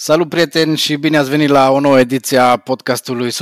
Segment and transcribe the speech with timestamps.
[0.00, 3.32] Salut prieteni și bine ați venit la o nouă ediție a podcastului 100%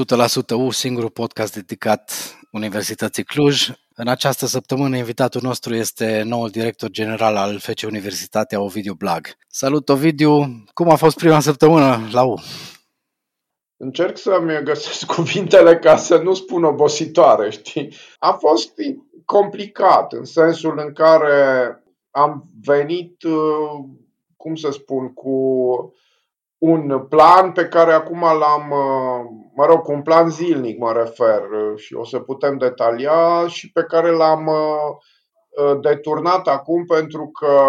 [0.57, 2.13] U, singurul podcast dedicat
[2.53, 3.69] Universității Cluj.
[3.95, 9.27] În această săptămână invitatul nostru este noul director general al FC Universitatea Ovidiu Blag.
[9.49, 10.31] Salut Ovidiu,
[10.75, 12.35] cum a fost prima săptămână la U?
[13.77, 17.95] Încerc să-mi găsesc cuvintele ca să nu spun obositoare, știi?
[18.19, 18.73] A fost
[19.25, 21.69] complicat în sensul în care
[22.11, 23.85] am venit, uh,
[24.37, 25.35] cum să spun, cu
[26.59, 29.25] un plan pe care acum l-am, uh,
[29.55, 33.73] mă rog, cu un plan zilnic mă refer uh, și o să putem detalia și
[33.73, 34.51] pe care l-am
[35.81, 37.61] deturnat acum pentru că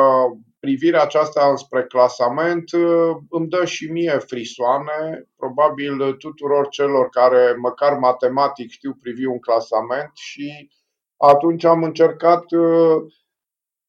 [0.59, 2.63] privirea aceasta înspre clasament
[3.29, 10.11] îmi dă și mie frisoane, probabil tuturor celor care măcar matematic știu privi un clasament
[10.13, 10.69] și
[11.17, 12.43] atunci am încercat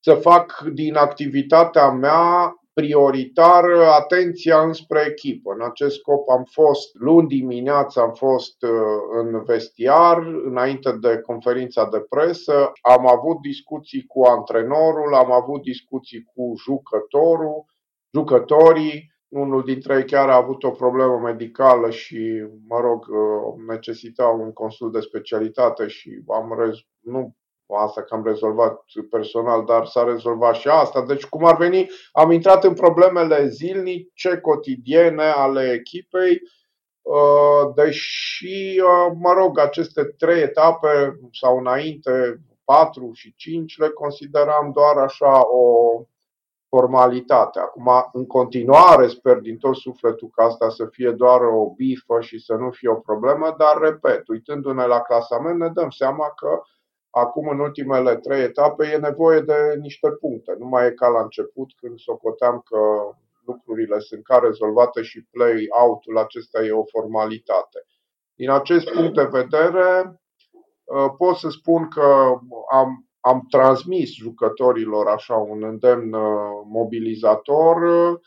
[0.01, 3.65] să fac din activitatea mea prioritar
[4.01, 5.53] atenția înspre echipă.
[5.53, 8.71] În acest scop am fost, luni dimineața am fost uh,
[9.21, 16.23] în vestiar, înainte de conferința de presă, am avut discuții cu antrenorul, am avut discuții
[16.35, 17.65] cu jucătorul,
[18.15, 24.27] jucătorii, unul dintre ei chiar a avut o problemă medicală și, mă rog, uh, necesita
[24.27, 27.35] un consult de specialitate și am rez- nu
[27.77, 31.05] asta că am rezolvat personal, dar s-a rezolvat și asta.
[31.05, 36.41] Deci, cum ar veni, am intrat în problemele zilnice, cotidiene ale echipei,
[37.03, 44.71] uh, deși, uh, mă rog, aceste trei etape sau înainte, patru și cinci, le consideram
[44.75, 46.03] doar așa o
[46.69, 47.59] formalitate.
[47.59, 52.39] Acum, în continuare, sper din tot sufletul că asta să fie doar o bifă și
[52.39, 56.63] să nu fie o problemă, dar, repet, uitându-ne la clasament, ne dăm seama că
[57.11, 60.55] Acum, în ultimele trei etape, e nevoie de niște puncte.
[60.59, 62.79] Nu mai e ca la început, când socoteam că
[63.47, 67.87] lucrurile sunt ca rezolvate și play-out-ul acesta e o formalitate.
[68.35, 70.21] Din acest punct de vedere,
[70.85, 72.39] uh, pot să spun că
[72.71, 78.21] am, am transmis jucătorilor așa un îndemn uh, mobilizator uh,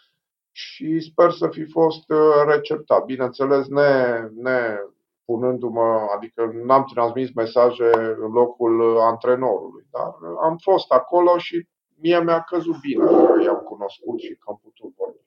[0.51, 2.05] și sper să fi fost
[2.47, 3.05] receptat.
[3.05, 4.78] Bineînțeles, ne, ne
[5.25, 7.89] punându-mă, adică n-am transmis mesaje
[8.23, 11.67] în locul antrenorului, dar am fost acolo și
[12.01, 15.19] mie mi-a căzut bine că i-am cunoscut și că am putut vorbi.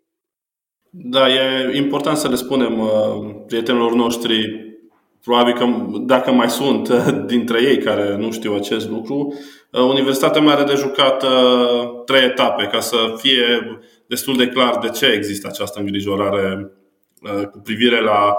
[0.97, 4.65] Da, e important să le spunem uh, prietenilor noștri,
[5.23, 5.67] probabil că
[6.01, 9.35] dacă mai sunt uh, dintre ei care nu știu acest lucru,
[9.73, 11.25] uh, Universitatea mai are de jucat
[12.05, 16.73] trei etape ca să fie destul de clar de ce există această îngrijorare
[17.53, 18.35] cu privire la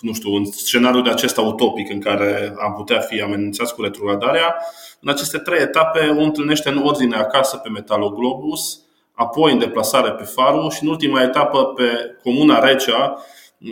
[0.00, 4.56] nu știu, un scenariu de acesta utopic în care am putea fi amenințați cu retrogradarea.
[5.00, 8.80] În aceste trei etape o întâlnește în ordine acasă pe Metaloglobus,
[9.12, 13.22] apoi în deplasare pe Faru și în ultima etapă pe Comuna Recea,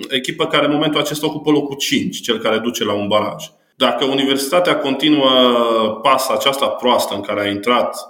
[0.09, 3.50] echipă care în momentul acesta ocupă locul 5, cel care duce la un baraj.
[3.76, 5.31] Dacă universitatea continuă
[6.03, 8.09] pasa aceasta proastă în care a intrat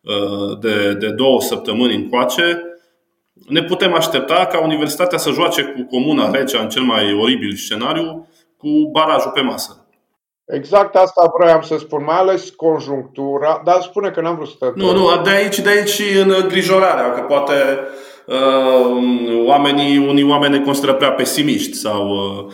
[0.00, 2.62] uh, de, de două săptămâni încoace,
[3.46, 8.28] ne putem aștepta ca universitatea să joace cu Comuna Recea în cel mai oribil scenariu
[8.56, 9.82] cu barajul pe masă.
[10.44, 14.92] Exact asta vreau să spun, mai ales conjunctura, dar spune că n-am vrut să Nu,
[14.92, 17.52] nu, de aici, de aici și în îngrijorarea, că poate
[18.26, 22.52] uh, oamenii, unii oameni ne consideră prea pesimiști sau uh,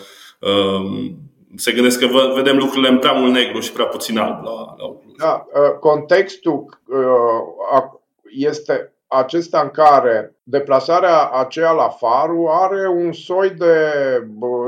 [0.50, 1.10] uh,
[1.56, 4.96] se gândesc că vedem lucrurile în prea mult negru și prea puțin alb la, la
[5.18, 7.82] Da, uh, contextul uh,
[8.30, 13.92] este acesta în care deplasarea aceea la Faru are un soi de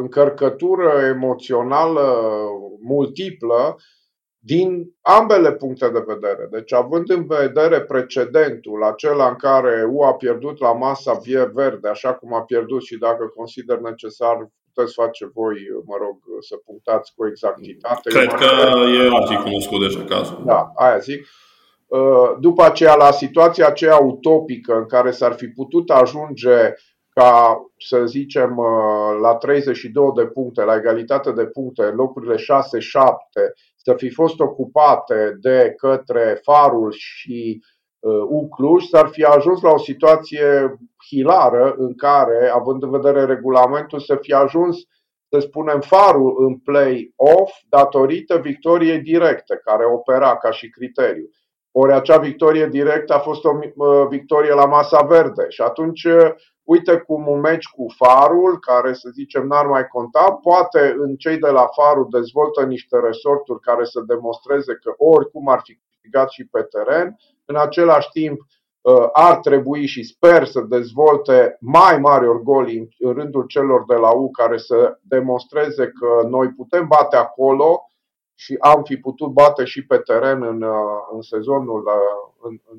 [0.01, 2.23] încărcătură emoțională
[2.81, 3.77] multiplă
[4.39, 6.49] din ambele puncte de vedere.
[6.51, 11.89] Deci, având în vedere precedentul, acela în care U a pierdut la masa vie verde,
[11.89, 15.57] așa cum a pierdut și dacă consider necesar, puteți face voi,
[15.87, 18.09] mă rog, să punctați cu exactitate.
[18.09, 18.45] Cred că
[19.01, 20.43] e articol cunoscut deja cazul.
[20.45, 21.27] Da, aia zic.
[21.87, 26.75] Uh, după aceea la situația aceea utopică în care s-ar fi putut ajunge
[27.11, 32.39] ca, să zicem, uh, la 32 de puncte, la egalitate de puncte, locurile 6-7,
[33.77, 37.63] să fi fost ocupate de către Farul și
[37.99, 40.79] uh, Ucluj, s-ar fi ajuns la o situație
[41.09, 44.77] hilară în care, având în vedere regulamentul, să fi ajuns,
[45.29, 51.31] să spunem, Farul în play-off datorită victoriei directe, care opera ca și criteriu.
[51.79, 53.59] Ori acea victorie directă a fost o
[54.09, 55.45] victorie la masa verde.
[55.49, 56.31] Și atunci, uh,
[56.63, 61.39] uite cum un meci cu Farul, care să zicem n-ar mai conta, poate în cei
[61.39, 66.47] de la Farul dezvoltă niște resorturi care să demonstreze că oricum ar fi câștigat și
[66.47, 67.17] pe teren.
[67.45, 68.41] În același timp,
[68.81, 74.11] uh, ar trebui și sper să dezvolte mai mari orgolii în rândul celor de la
[74.11, 77.91] U care să demonstreze că noi putem bate acolo
[78.39, 81.85] și am fi putut bate și pe teren în, uh, în sezonul
[82.43, 82.79] în, în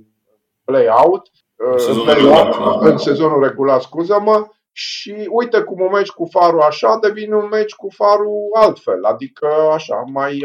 [0.64, 2.90] play-out, în sezonul, în, regulat, da.
[2.90, 7.74] în sezonul regulat, scuză-mă, și uite cum un meci cu farul așa devine un meci
[7.74, 10.40] cu farul altfel, adică așa, mai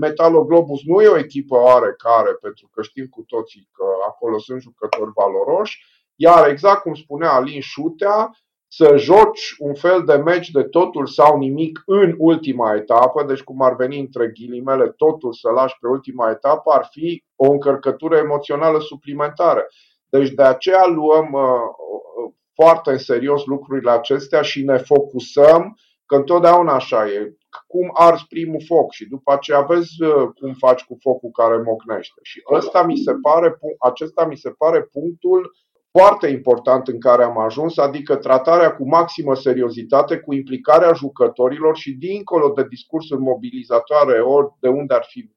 [0.00, 5.12] Metaloglobus nu e o echipă oarecare, pentru că știm cu toții că acolo sunt jucători
[5.14, 5.84] valoroși,
[6.14, 8.30] iar exact cum spunea Alin Șutea,
[8.76, 13.62] să joci un fel de meci de totul sau nimic în ultima etapă, deci cum
[13.62, 18.80] ar veni între ghilimele totul să lași pe ultima etapă, ar fi o încărcătură emoțională
[18.80, 19.66] suplimentară.
[20.08, 26.14] Deci de aceea luăm uh, uh, foarte în serios lucrurile acestea și ne focusăm, că
[26.16, 27.36] întotdeauna așa e,
[27.66, 32.20] cum arzi primul foc și după aceea vezi uh, cum faci cu focul care mocnește.
[32.22, 35.52] Și ăsta mi se pare, acesta mi se pare punctul
[35.98, 41.92] foarte important în care am ajuns, adică tratarea cu maximă seriozitate, cu implicarea jucătorilor și
[41.92, 45.30] dincolo de discursuri mobilizatoare, ori de unde ar, fi,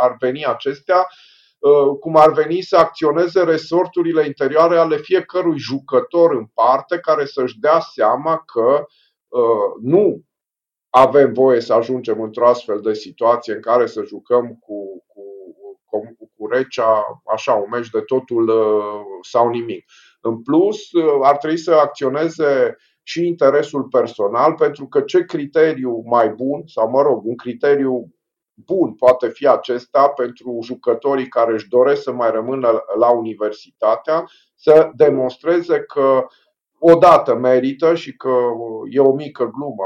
[0.00, 1.06] ar veni acestea,
[1.58, 7.58] uh, cum ar veni să acționeze resorturile interioare ale fiecărui jucător în parte, care să-și
[7.58, 8.86] dea seama că
[9.28, 10.22] uh, nu
[10.90, 15.22] avem voie să ajungem într-o astfel de situație în care să jucăm cu, cu
[16.40, 19.84] cu Recea, așa, un meci de totul uh, sau nimic.
[20.20, 26.28] În plus, uh, ar trebui să acționeze și interesul personal, pentru că ce criteriu mai
[26.28, 28.14] bun, sau mă rog, un criteriu
[28.54, 34.90] bun poate fi acesta pentru jucătorii care își doresc să mai rămână la universitatea, să
[34.94, 36.26] demonstreze că
[36.78, 38.36] odată merită și că
[38.90, 39.84] e o mică glumă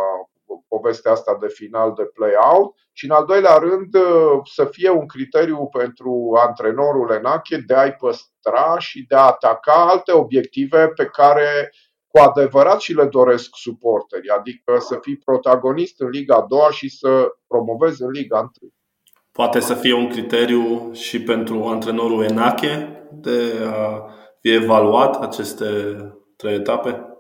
[0.69, 3.97] povestea asta de final de play-out și în al doilea rând
[4.45, 10.13] să fie un criteriu pentru antrenorul Enache de a-i păstra și de a ataca alte
[10.13, 11.73] obiective pe care
[12.07, 17.35] cu adevărat și le doresc suporterii, adică să fii protagonist în Liga 2 și să
[17.47, 18.51] promovezi în Liga 1.
[19.33, 24.07] Poate să fie un criteriu și pentru antrenorul Enache de a
[24.41, 25.67] fi evaluat aceste
[26.37, 27.14] trei etape?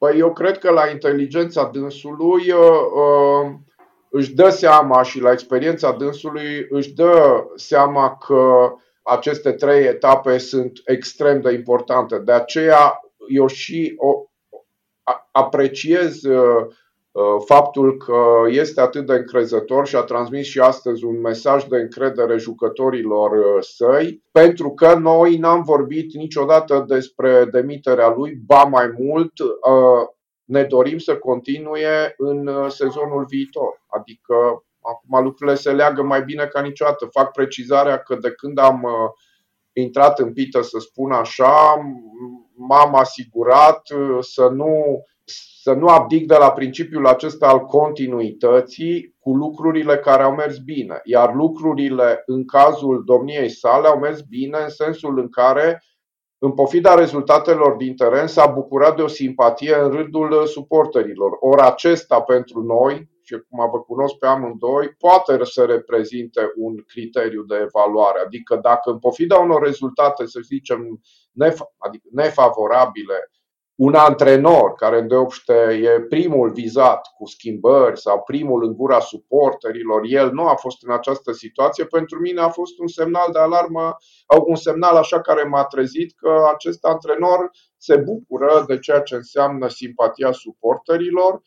[0.00, 3.52] Păi eu cred că la inteligența dânsului uh, uh,
[4.10, 10.72] își dă seama și la experiența dânsului își dă seama că aceste trei etape sunt
[10.84, 12.18] extrem de importante.
[12.18, 14.24] De aceea eu și o,
[15.32, 16.74] apreciez uh, Uh,
[17.44, 22.36] faptul că este atât de încrezător și a transmis și astăzi un mesaj de încredere
[22.36, 29.38] jucătorilor uh, săi, pentru că noi n-am vorbit niciodată despre demiterea lui, ba mai mult,
[29.38, 30.08] uh,
[30.44, 33.82] ne dorim să continue în sezonul viitor.
[33.86, 37.06] Adică acum lucrurile se leagă mai bine ca niciodată.
[37.06, 38.86] Fac precizarea că de când am
[39.72, 41.80] intrat în pită, să spun așa,
[42.68, 43.82] m-am asigurat
[44.20, 45.04] să nu
[45.62, 51.00] să nu abdic de la principiul acesta al continuității cu lucrurile care au mers bine.
[51.04, 55.82] Iar lucrurile în cazul domniei sale au mers bine în sensul în care,
[56.38, 61.36] în pofida rezultatelor din teren, s-a bucurat de o simpatie în rândul suporterilor.
[61.40, 67.42] Ori acesta pentru noi, și cum vă cunosc pe amândoi, poate să reprezinte un criteriu
[67.42, 68.20] de evaluare.
[68.26, 71.00] Adică dacă în pofida unor rezultate, să zicem,
[71.78, 73.30] adică nefavorabile,
[73.74, 80.32] un antrenor care îndeopște e primul vizat cu schimbări sau primul în gura suporterilor, el
[80.32, 83.96] nu a fost în această situație, pentru mine a fost un semnal de alarmă,
[84.46, 89.68] un semnal așa care m-a trezit că acest antrenor se bucură de ceea ce înseamnă
[89.68, 91.40] simpatia suporterilor, uh,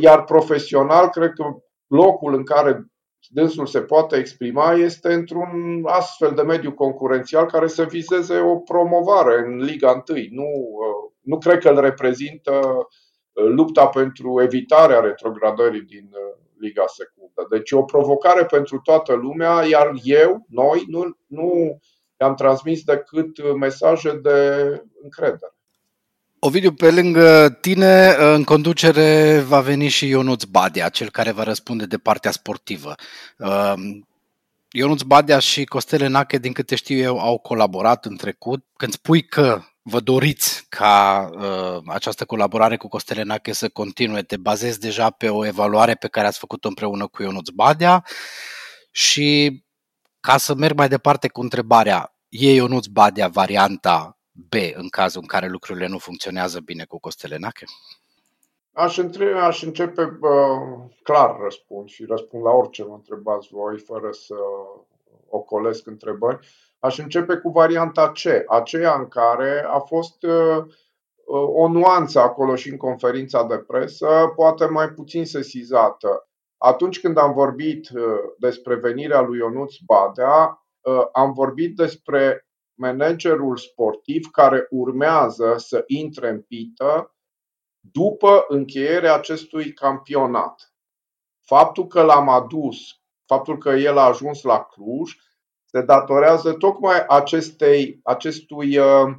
[0.00, 1.44] iar profesional cred că
[1.86, 2.86] locul în care
[3.28, 9.38] dânsul se poate exprima este într-un astfel de mediu concurențial care să vizeze o promovare
[9.46, 15.82] în Liga 1, nu uh, nu cred că îl reprezintă uh, lupta pentru evitarea retrogradării
[15.82, 17.46] din uh, Liga Secundă.
[17.50, 21.78] Deci e o provocare pentru toată lumea, iar eu, noi, nu, nu
[22.20, 24.38] i-am transmis decât mesaje de
[25.02, 25.55] încredere.
[26.46, 31.86] Ovidiu, pe lângă tine, în conducere va veni și Ionuț Badea, cel care va răspunde
[31.86, 32.94] de partea sportivă.
[33.38, 33.72] Uh,
[34.70, 38.64] Ionuț Badea și Costele Nache, din câte știu eu, au colaborat în trecut.
[38.76, 44.36] Când spui că vă doriți ca uh, această colaborare cu Costele Nache să continue, te
[44.36, 48.04] bazezi deja pe o evaluare pe care ați făcut-o împreună cu Ionuț Badea
[48.90, 49.62] și
[50.20, 54.15] ca să merg mai departe cu întrebarea, e Ionuț Badea varianta
[54.48, 57.64] B în cazul în care lucrurile nu funcționează bine cu Costele Nache?
[58.72, 64.10] Aș, între, aș începe uh, clar răspund și răspund la orice mă întrebați voi, fără
[64.12, 64.34] să
[65.28, 66.48] ocolesc întrebări.
[66.78, 70.64] Aș începe cu varianta C, aceea în care a fost uh,
[71.54, 76.28] o nuanță acolo și în conferința de presă, poate mai puțin sesizată.
[76.58, 78.02] Atunci când am vorbit uh,
[78.38, 82.45] despre venirea lui Ionuț Badea, uh, am vorbit despre
[82.76, 87.14] managerul sportiv care urmează să intre în pită
[87.80, 90.72] după încheierea acestui campionat.
[91.44, 92.76] Faptul că l-am adus,
[93.26, 95.12] faptul că el a ajuns la Cluj,
[95.64, 99.14] se datorează tocmai acestei, acestui uh,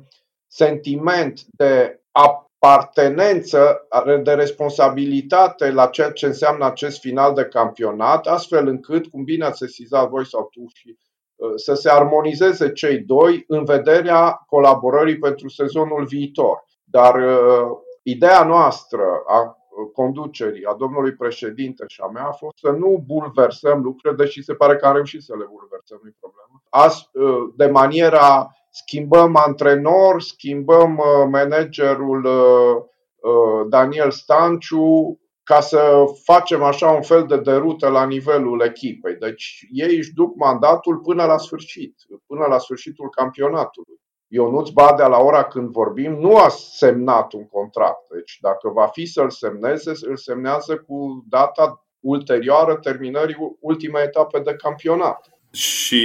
[0.47, 3.87] sentiment de apartenență,
[4.23, 9.57] de responsabilitate la ceea ce înseamnă acest final de campionat, astfel încât, cum bine ați
[9.57, 11.06] sesizat voi sau tu și uh,
[11.56, 16.63] să se armonizeze cei doi în vederea colaborării pentru sezonul viitor.
[16.84, 19.58] Dar uh, ideea noastră a
[19.94, 24.53] conducerii, a domnului președinte și a mea a fost să nu bulversăm lucrurile, deși se
[24.53, 26.62] pare că am reușit să le bulversăm, nu-i problemă.
[26.70, 36.63] As, uh, de maniera schimbăm antrenor, schimbăm uh, managerul uh, Daniel Stanciu ca să facem
[36.63, 39.16] așa un fel de derută la nivelul echipei.
[39.16, 44.00] Deci ei își duc mandatul până la sfârșit, până la sfârșitul campionatului.
[44.27, 48.01] Ionuț Badea, la ora când vorbim, nu a semnat un contract.
[48.16, 54.54] Deci, dacă va fi să-l semneze, îl semnează cu data ulterioară terminării ultimei etape de
[54.54, 55.30] campionat.
[55.51, 56.04] Și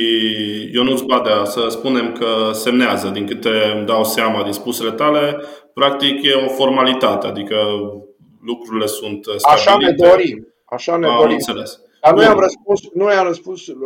[0.72, 5.42] Ionuț Badea, să spunem că semnează, din câte îmi dau seama din spusele tale,
[5.74, 7.56] practic e o formalitate, adică
[8.44, 9.48] lucrurile sunt stabilite.
[9.48, 10.46] Așa ne dorim.
[10.64, 11.34] Așa ne Am dorim.
[11.34, 11.80] Înțeles.
[12.02, 13.76] Dar nu i-am răspuns, nu i-am răspuns uh,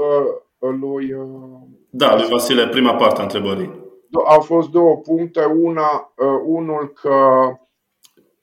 [0.80, 1.12] lui...
[1.12, 1.24] Uh,
[1.90, 3.84] da, lui Vasile, prima parte a întrebării
[4.24, 5.44] au fost două puncte.
[5.44, 7.14] Una, uh, unul că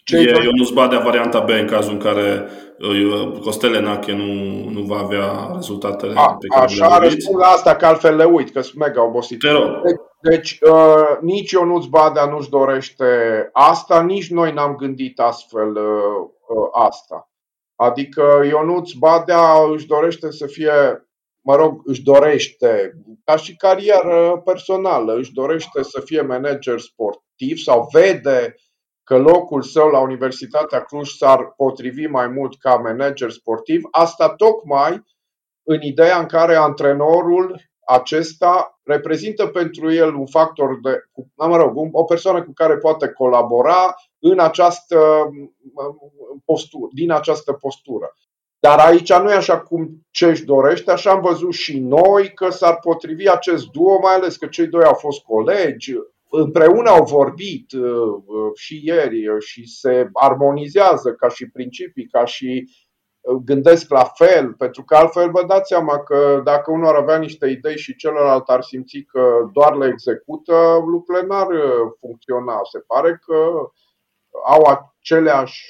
[0.03, 2.47] cei e Ionuț Badea varianta B în cazul în care
[2.79, 7.47] uh, Costele Nache nu, nu va avea rezultatele A, pe care Așa le răspund la
[7.47, 9.39] asta, că altfel le uit, că sunt mega obosit.
[9.39, 9.81] Te rog.
[9.83, 13.05] Deci, deci uh, nici Ionuț Badea nu-și dorește
[13.53, 17.31] asta, nici noi n-am gândit astfel uh, uh, asta.
[17.75, 20.71] Adică Ionuț Badea își dorește să fie
[21.45, 22.93] mă rog, își dorește,
[23.23, 28.55] ca și carieră personală, își dorește să fie manager sportiv sau vede
[29.03, 35.03] că locul său la Universitatea Cluj s-ar potrivi mai mult ca manager sportiv, asta tocmai
[35.63, 41.03] în ideea în care antrenorul acesta reprezintă pentru el un factor de,
[41.35, 45.29] mă rog, o persoană cu care poate colabora în această
[46.45, 48.13] postură, din această postură.
[48.59, 52.49] Dar aici nu e așa cum ce își dorește, așa am văzut și noi că
[52.49, 55.93] s-ar potrivi acest duo, mai ales că cei doi au fost colegi,
[56.35, 57.83] împreună au vorbit uh,
[58.25, 62.69] uh, și ieri uh, și se armonizează ca și principii, ca și
[63.45, 67.47] gândesc la fel, pentru că altfel vă dați seama că dacă unul ar avea niște
[67.47, 71.47] idei și celălalt ar simți că doar le execută, lucrurile n-ar
[71.99, 72.59] funcționa.
[72.71, 73.35] Se pare că
[74.45, 75.63] au aceleași,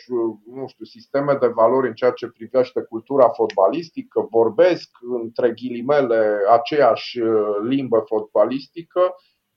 [0.53, 4.89] nu știu, sisteme de valori în ceea ce privește cultura fotbalistică, vorbesc
[5.24, 9.15] între ghilimele aceeași uh, limbă fotbalistică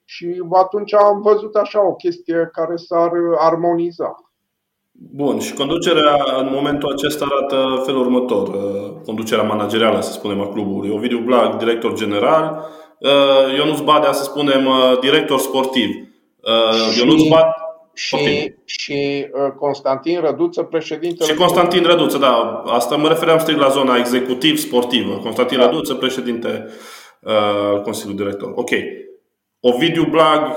[0.09, 4.15] și atunci am văzut așa o chestie care s-ar armoniza.
[4.93, 8.49] Bun, și conducerea în momentul acesta arată felul următor.
[8.49, 10.91] Uh, conducerea managerială, să spunem, a clubului.
[10.91, 12.67] Ovidiu Blag, director general,
[12.99, 14.69] uh, Ionuț Badea, să spunem,
[15.01, 15.89] director sportiv.
[16.99, 21.33] Ionuț Badea și, și uh, Constantin Răduță, președintele.
[21.33, 22.63] Și Constantin Răduță, da.
[22.67, 25.19] Asta mă refeream strict la zona executiv-sportivă.
[25.23, 25.65] Constantin da.
[25.65, 26.67] Răduță, președinte
[27.21, 28.53] uh, Consiliul Director.
[28.55, 28.71] Ok.
[29.69, 30.57] Ovidiu Blag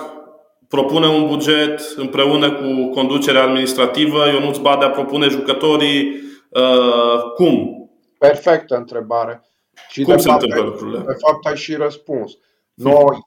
[0.67, 4.27] propune un buget împreună cu conducerea administrativă.
[4.27, 6.21] Ionuț Badea propune jucătorii.
[6.49, 7.73] Uh, cum?
[8.17, 9.43] Perfectă întrebare.
[9.89, 10.97] Și cum se întâmplă lucrurile?
[10.97, 12.37] De fapt, ai și răspuns.
[12.73, 13.17] Noi,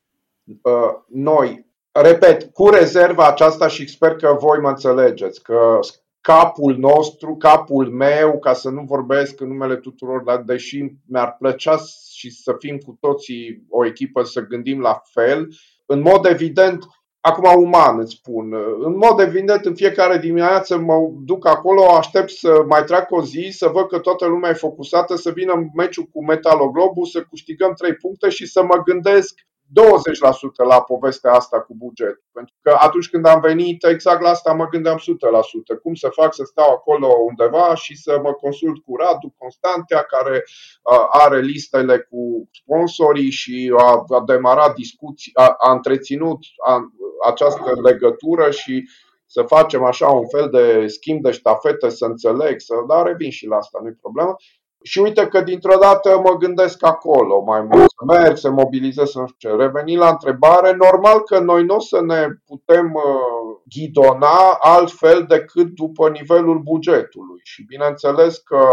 [0.62, 5.78] uh, noi repet, cu rezerva aceasta și sper că voi mă înțelegeți, că
[6.20, 11.78] capul nostru, capul meu, ca să nu vorbesc în numele tuturor, dar deși mi-ar plăcea
[12.14, 15.48] și să fim cu toții o echipă, să gândim la fel,
[15.86, 16.84] în mod evident,
[17.20, 22.64] acum uman îți spun, în mod evident în fiecare dimineață mă duc acolo, aștept să
[22.68, 26.24] mai trag o zi, să văd că toată lumea e focusată, să vină meciul cu
[26.24, 29.51] Metaloglobu, să câștigăm 3 puncte și să mă gândesc 20%
[30.64, 32.22] la povestea asta cu buget.
[32.32, 35.00] Pentru că atunci când am venit, exact la asta mă gândeam 100%.
[35.82, 40.44] Cum să fac să stau acolo undeva și să mă consult cu Radu Constantea, care
[41.10, 46.80] are listele cu sponsorii și a, a demarat discuții, a, a întreținut a,
[47.26, 48.88] această legătură și
[49.26, 53.46] să facem așa un fel de schimb de ștafete, să înțeleg, să, dar revin și
[53.46, 54.36] la asta, nu-i problemă.
[54.82, 59.18] Și uite că dintr-o dată mă gândesc acolo mai mult, să merg, să mobilizez, să
[59.18, 59.56] nu știu ce.
[59.56, 65.66] Revenind la întrebare, normal că noi nu o să ne putem uh, ghidona altfel decât
[65.66, 67.40] după nivelul bugetului.
[67.42, 68.68] Și bineînțeles că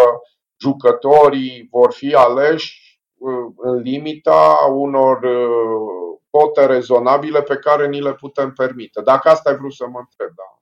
[0.62, 6.00] jucătorii vor fi aleși uh, în limita unor uh,
[6.30, 9.02] cote rezonabile pe care ni le putem permite.
[9.02, 10.59] Dacă asta ai vrut să mă întreb, da.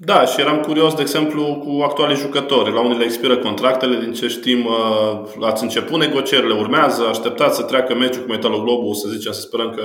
[0.00, 2.72] Da, și eram curios, de exemplu, cu actualii jucători.
[2.72, 7.94] La unele expiră contractele, din ce știm, uh, ați început negocierile, urmează, așteptați să treacă
[7.94, 9.82] meciul cu Metalul Globu, să zicem, să sperăm că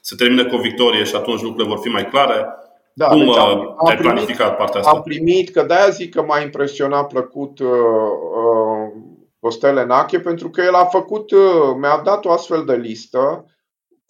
[0.00, 2.46] se termine cu o victorie și atunci lucrurile vor fi mai clare.
[2.92, 4.92] Da, Cum deci am, uh, am ai planificat primit, partea asta?
[4.92, 9.02] Am primit, că de-aia zic că m-a impresionat plăcut uh, uh,
[9.40, 13.44] Costel Enache, pentru că el a făcut, uh, mi-a dat o astfel de listă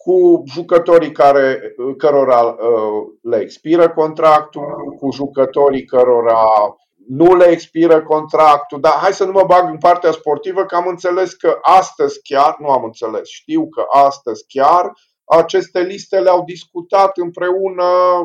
[0.07, 6.75] cu jucătorii care, cărora uh, le expiră contractul, cu jucătorii cărora
[7.07, 10.87] nu le expiră contractul, dar hai să nu mă bag în partea sportivă, că am
[10.87, 14.91] înțeles că astăzi chiar, nu am înțeles, știu că astăzi chiar
[15.25, 17.83] aceste liste le-au discutat împreună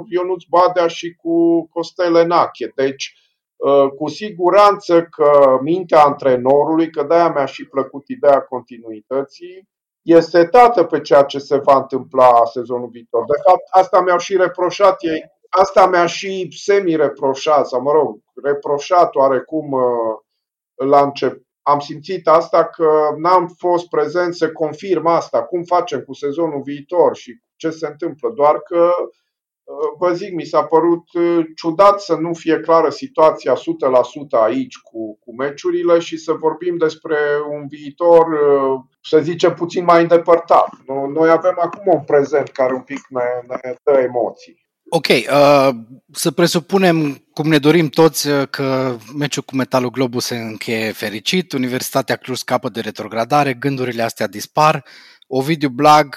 [0.09, 2.73] Ionuț Badea și cu Costel Enache.
[2.75, 3.15] Deci,
[3.57, 9.71] uh, cu siguranță că mintea antrenorului, că de-aia mi-a și plăcut ideea continuității,
[10.03, 13.25] este setată pe ceea ce se va întâmpla sezonul viitor.
[13.25, 19.15] De fapt, asta mi-au și reproșat ei, asta mi-a și semi-reproșat, sau mă rog, reproșat
[19.15, 19.83] oarecum uh,
[20.75, 21.47] la început.
[21.63, 27.17] Am simțit asta că n-am fost prezent să confirm asta, cum facem cu sezonul viitor
[27.17, 28.93] și ce se întâmplă, doar că
[29.99, 33.59] vă zic, mi s-a părut uh, ciudat să nu fie clară situația 100%
[34.31, 37.17] aici cu, cu meciurile și să vorbim despre
[37.51, 40.69] un viitor, uh, să zicem, puțin mai îndepărtat.
[41.15, 44.61] Noi avem acum un prezent care un pic ne, ne dă emoții.
[44.95, 45.75] Ok, uh,
[46.13, 51.53] să presupunem, cum ne dorim toți, uh, că meciul cu Metalul Globu se încheie fericit,
[51.53, 54.85] Universitatea Cluj scapă de retrogradare, gândurile astea dispar,
[55.27, 56.17] Ovidiu Blag,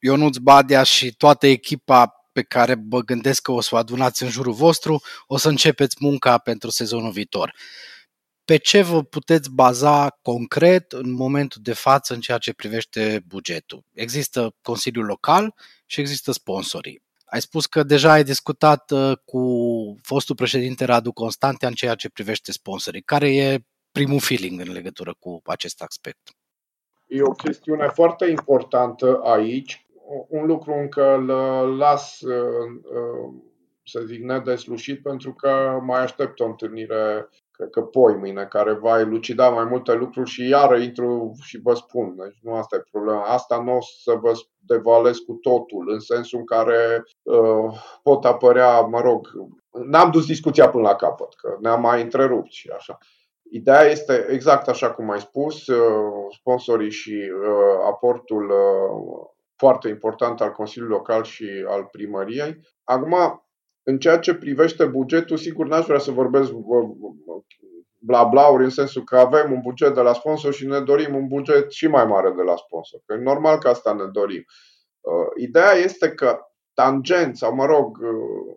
[0.00, 4.28] Ionuț Badea și toată echipa pe care vă gândesc că o să o adunați în
[4.28, 7.54] jurul vostru, o să începeți munca pentru sezonul viitor.
[8.44, 13.84] Pe ce vă puteți baza concret în momentul de față în ceea ce privește bugetul?
[13.92, 15.54] Există Consiliul Local
[15.86, 17.02] și există sponsorii.
[17.24, 19.42] Ai spus că deja ai discutat uh, cu
[20.02, 23.02] fostul președinte Radu Constantea în ceea ce privește sponsorii.
[23.02, 26.30] Care e primul feeling în legătură cu acest aspect?
[27.06, 29.86] E o chestiune foarte importantă aici
[30.28, 31.26] un lucru încă îl
[31.76, 33.34] las, uh, uh,
[33.84, 38.98] să zic, nedeslușit, pentru că mai aștept o întâlnire, cred că poi mâine, care va
[39.00, 42.16] elucida mai multe lucruri și iară intru și vă spun.
[42.16, 43.22] Deci nu asta e problema.
[43.22, 48.80] Asta nu o să vă devalez cu totul, în sensul în care uh, pot apărea,
[48.80, 49.28] mă rog,
[49.84, 52.98] n-am dus discuția până la capăt, că ne-am mai întrerupt și așa.
[53.50, 59.30] Ideea este exact așa cum ai spus, uh, sponsorii și uh, aportul uh,
[59.62, 62.60] foarte important al Consiliului Local și al primăriei.
[62.84, 63.14] Acum,
[63.82, 66.52] în ceea ce privește bugetul, sigur n-aș vrea să vorbesc
[67.98, 71.26] bla bla în sensul că avem un buget de la sponsor și ne dorim un
[71.26, 73.00] buget și mai mare de la sponsor.
[73.06, 74.44] Că e normal că asta ne dorim.
[75.00, 76.38] Uh, ideea este că
[76.74, 78.56] tangent, sau mă rog, uh,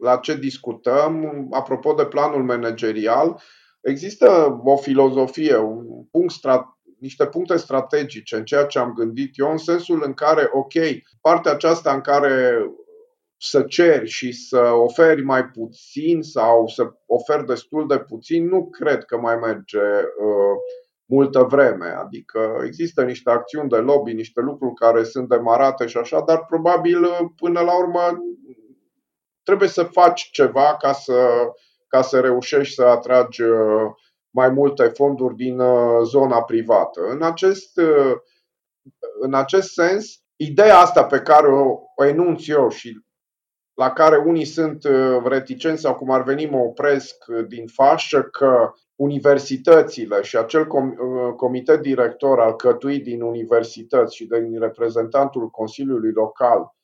[0.00, 3.40] la ce discutăm, apropo de planul managerial,
[3.80, 9.50] există o filozofie, un punct strat niște puncte strategice în ceea ce am gândit eu,
[9.50, 10.72] în sensul în care, ok,
[11.20, 12.66] partea aceasta în care
[13.38, 19.04] să ceri și să oferi mai puțin sau să oferi destul de puțin, nu cred
[19.04, 20.56] că mai merge uh,
[21.04, 21.86] multă vreme.
[21.86, 27.02] Adică există niște acțiuni de lobby, niște lucruri care sunt demarate și așa, dar probabil
[27.02, 28.00] uh, până la urmă
[29.42, 31.28] trebuie să faci ceva ca să,
[31.88, 33.90] ca să reușești să atragi uh,
[34.36, 37.00] mai multe fonduri din uh, zona privată.
[37.08, 38.12] În acest, uh,
[39.20, 43.00] în acest sens, ideea asta pe care o, o enunț eu și
[43.74, 48.72] la care unii sunt uh, reticenți sau cum ar veni mă opresc din fașă că
[48.94, 50.66] universitățile și acel
[51.36, 56.74] comitet director alcătuit din universități și din reprezentantul Consiliului Local,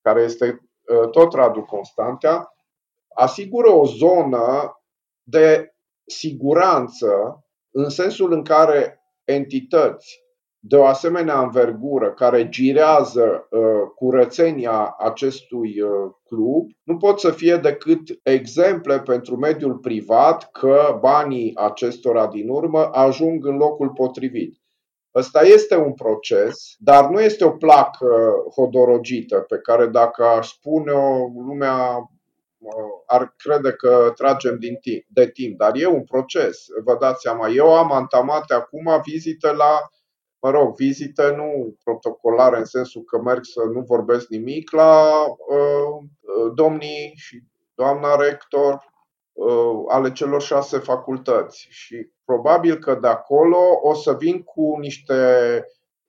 [0.00, 0.70] care este
[1.10, 2.54] tot Radu Constantea,
[3.14, 4.76] asigură o zonă
[5.22, 5.72] de
[6.18, 7.08] siguranță
[7.70, 10.22] în sensul în care entități
[10.64, 13.60] de o asemenea învergură care girează uh,
[13.94, 15.90] curățenia acestui uh,
[16.24, 22.90] club nu pot să fie decât exemple pentru mediul privat că banii acestora din urmă
[22.92, 24.56] ajung în locul potrivit.
[25.14, 31.28] Ăsta este un proces, dar nu este o placă hodorogită pe care dacă aș spune-o,
[31.46, 32.11] lumea uh,
[33.06, 37.48] ar crede că tragem din timp, de timp, dar e un proces, vă dați seama.
[37.48, 39.80] Eu am antamate acum vizite la,
[40.40, 46.52] mă rog, vizite nu protocolare în sensul că merg să nu vorbesc nimic la uh,
[46.54, 47.42] domnii și
[47.74, 48.84] doamna rector
[49.32, 55.14] uh, ale celor șase facultăți și probabil că de acolo o să vin cu niște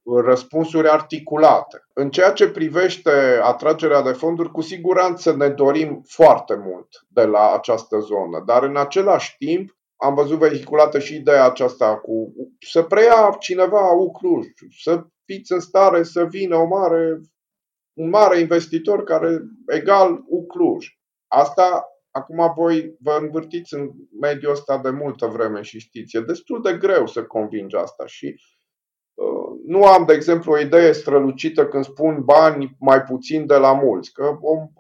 [0.06, 1.86] răspunsuri articulate.
[1.94, 7.54] În ceea ce privește atragerea de fonduri, cu siguranță ne dorim foarte mult de la
[7.54, 13.36] această zonă, dar în același timp am văzut vehiculată și ideea aceasta cu să preia
[13.40, 14.48] cineva Ucluj,
[14.82, 17.20] să fiți în stare să vină o mare,
[17.94, 20.88] un mare investitor care egal Ucluj.
[21.28, 26.62] Asta Acum voi vă învârtiți în mediul ăsta de multă vreme și știți, e destul
[26.62, 28.36] de greu să convingi asta și
[29.14, 33.74] uh, nu am, de exemplu, o idee strălucită când spun bani mai puțin de la
[33.74, 34.38] mulți, că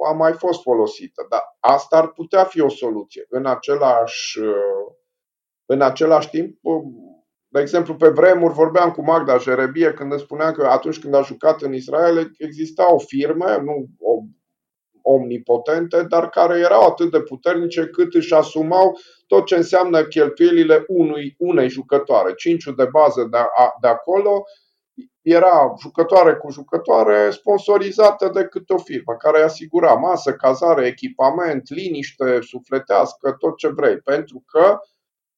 [0.07, 3.25] a mai fost folosită, dar asta ar putea fi o soluție.
[3.29, 4.93] În același, uh,
[5.65, 6.83] în același timp, uh,
[7.47, 11.21] de exemplu, pe vremuri vorbeam cu Magda Jerebie când îmi spunea că atunci când a
[11.21, 14.21] jucat în Israel exista o firmă, nu o
[15.01, 21.35] omnipotente, dar care erau atât de puternice cât își asumau tot ce înseamnă cheltuielile unui,
[21.37, 22.33] unei jucătoare.
[22.33, 24.43] Cinciul de bază de, a, de acolo
[25.21, 32.39] era jucătoare cu jucătoare sponsorizată de câte o firmă care asigura masă, cazare, echipament, liniște
[32.41, 34.79] sufletească, tot ce vrei, pentru că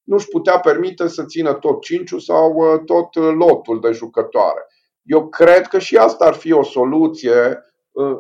[0.04, 4.68] nu-și putea permite să țină tot cinciul sau uh, tot lotul de jucătoare.
[5.02, 7.60] Eu cred că și asta ar fi o soluție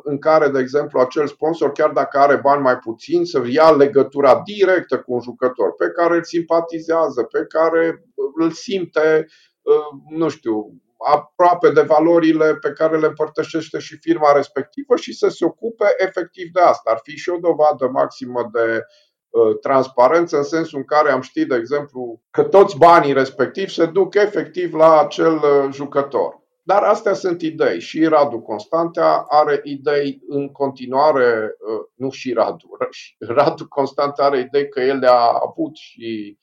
[0.04, 4.41] în care, de exemplu, acel sponsor, chiar dacă are bani mai puțin, să ia legătura
[4.45, 8.04] directă cu un jucător pe care îl simpatizează, pe care
[8.36, 9.28] îl simte,
[9.62, 15.27] uh, nu știu, aproape de valorile pe care le împărtășește și firma respectivă și să
[15.27, 16.91] se ocupe efectiv de asta.
[16.91, 18.81] Ar fi și o dovadă maximă de
[19.29, 23.86] uh, transparență în sensul în care am ști, de exemplu, că toți banii respectivi se
[23.86, 26.43] duc efectiv la acel uh, jucător.
[26.67, 27.79] Dar astea sunt idei.
[27.79, 32.77] Și Radu Constantea are idei în continuare, uh, nu și Radu.
[33.19, 36.38] Radu Constantea are idei că el le-a avut și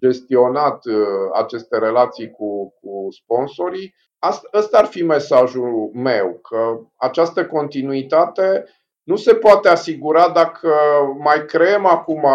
[0.00, 0.94] gestionat uh,
[1.32, 3.94] aceste relații cu, cu sponsorii.
[4.18, 8.64] Asta, ăsta ar fi mesajul meu, că această continuitate
[9.02, 10.70] nu se poate asigura dacă
[11.18, 12.26] mai creăm acum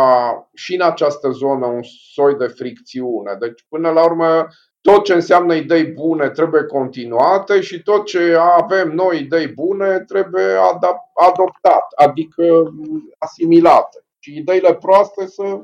[0.53, 1.81] și în această zonă un
[2.13, 3.35] soi de fricțiune.
[3.39, 4.47] Deci, până la urmă,
[4.81, 10.55] tot ce înseamnă idei bune trebuie continuate și tot ce avem noi idei bune trebuie
[11.13, 12.73] adoptat, adică
[13.17, 14.05] asimilate.
[14.19, 15.61] Și ideile proaste să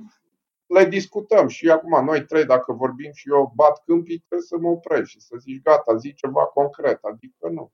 [0.67, 1.47] le discutăm.
[1.47, 5.19] Și acum noi trei, dacă vorbim și eu bat câmpii, trebuie să mă oprești și
[5.19, 7.71] să zici gata, zici ceva concret, adică nu.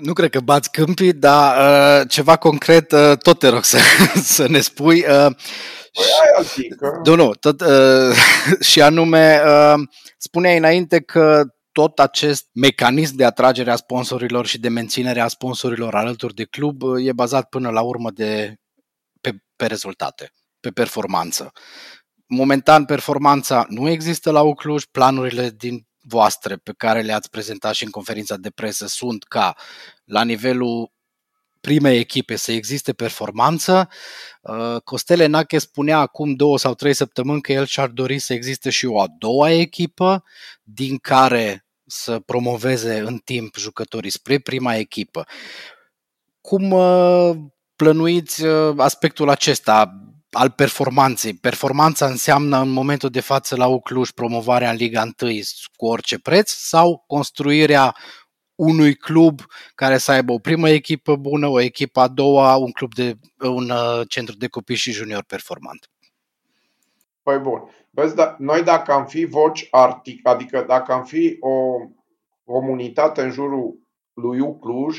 [0.00, 3.78] Nu cred că bați câmpii, dar uh, ceva concret uh, tot te rog să,
[4.34, 4.98] să ne spui.
[4.98, 5.34] Uh,
[5.92, 7.00] Păi aia zic că...
[7.04, 8.16] Nu, nu, tot, uh,
[8.70, 9.82] și anume, uh,
[10.18, 11.42] spuneai înainte că
[11.72, 16.82] tot acest mecanism de atragere a sponsorilor și de menținere a sponsorilor alături de club
[16.82, 18.54] uh, e bazat până la urmă de,
[19.20, 20.30] pe, pe rezultate,
[20.62, 21.52] pe performanță.
[22.26, 27.90] Momentan, performanța nu există la Ucluj, planurile din voastre pe care le-ați prezentat și în
[27.90, 29.56] conferința de presă sunt ca
[30.04, 30.92] la nivelul
[31.60, 33.88] primei echipe să existe performanță.
[34.40, 38.70] Uh, Costele Nache spunea acum două sau trei săptămâni că el și-ar dori să existe
[38.70, 40.24] și o a doua echipă
[40.62, 45.26] din care să promoveze în timp jucătorii spre prima echipă.
[46.40, 47.30] Cum uh,
[47.76, 49.92] plănuiți uh, aspectul acesta
[50.32, 51.34] al performanței?
[51.34, 55.32] Performanța înseamnă în momentul de față la Ucluș promovarea în Liga 1
[55.76, 57.94] cu orice preț sau construirea
[58.54, 59.40] unui club
[59.74, 63.70] care să aibă o primă echipă bună, o echipă a doua, un club de un
[63.70, 65.90] uh, centru de copii și junior performant.
[67.22, 67.70] Păi bun.
[67.90, 71.76] Vezi, da, noi dacă am fi voci artic, adică dacă am fi o
[72.44, 73.78] comunitate în jurul
[74.12, 74.98] lui Ucluj,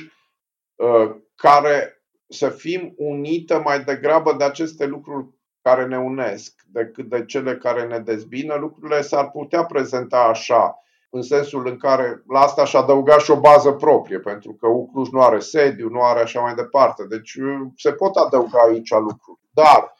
[0.76, 5.28] uh, care să fim unită mai degrabă de aceste lucruri
[5.62, 10.78] care ne unesc decât de cele care ne dezbină, lucrurile s-ar putea prezenta așa
[11.10, 15.10] în sensul în care la asta și adăuga și o bază proprie, pentru că Ucluj
[15.10, 17.06] nu are sediu, nu are așa mai departe.
[17.10, 19.40] Deci uh, se pot adăuga aici lucruri.
[19.52, 19.94] Dar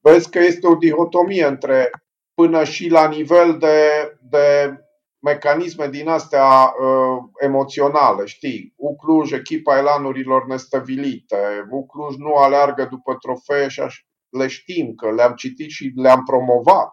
[0.00, 1.90] vezi că este o dihotomie între
[2.34, 3.78] până și la nivel de,
[4.20, 4.78] de
[5.24, 8.72] mecanisme din astea uh, emoționale, știi?
[8.76, 15.34] Ucluj, echipa elanurilor nestăvilite, Ucluj nu aleargă după trofee și aș, le știm că le-am
[15.34, 16.90] citit și le-am promovat.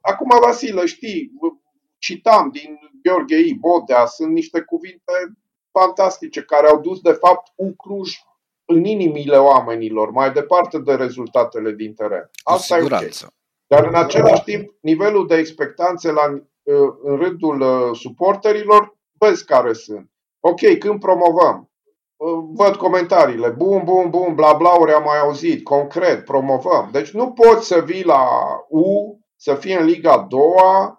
[0.00, 1.30] Acum, Vasile, știi,
[1.98, 3.54] citam din Gheorghe I.
[3.54, 5.12] Bodea, sunt niște cuvinte
[5.78, 8.12] fantastice care au dus de fapt Ucluj
[8.64, 12.30] în inimile oamenilor, mai departe de rezultatele din teren.
[12.42, 13.32] Asta e ok.
[13.66, 16.42] Dar în același timp, nivelul de expectanțe la, uh,
[17.02, 20.10] în rândul uh, suporterilor, vezi care sunt.
[20.40, 21.70] Ok, când promovăm,
[22.16, 26.88] uh, văd comentariile, bun, bun, bun, bla, bla, ori am mai auzit, concret, promovăm.
[26.92, 28.28] Deci nu poți să vii la
[28.68, 30.40] U, să fie în Liga 2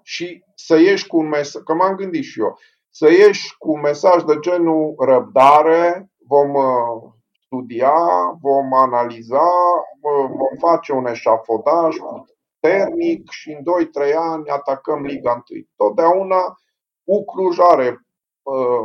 [0.03, 2.57] și să ieși cu un mesaj, că m-am gândit și eu,
[2.89, 6.51] să ieși cu un mesaj de genul răbdare, vom
[7.45, 7.93] studia,
[8.41, 9.49] vom analiza,
[10.01, 11.95] vom face un eșafodaj
[12.65, 13.63] puternic și în
[14.09, 15.65] 2-3 ani atacăm Liga 1.
[15.75, 16.57] Totdeauna
[17.03, 18.07] Ucluj are
[18.41, 18.79] uh,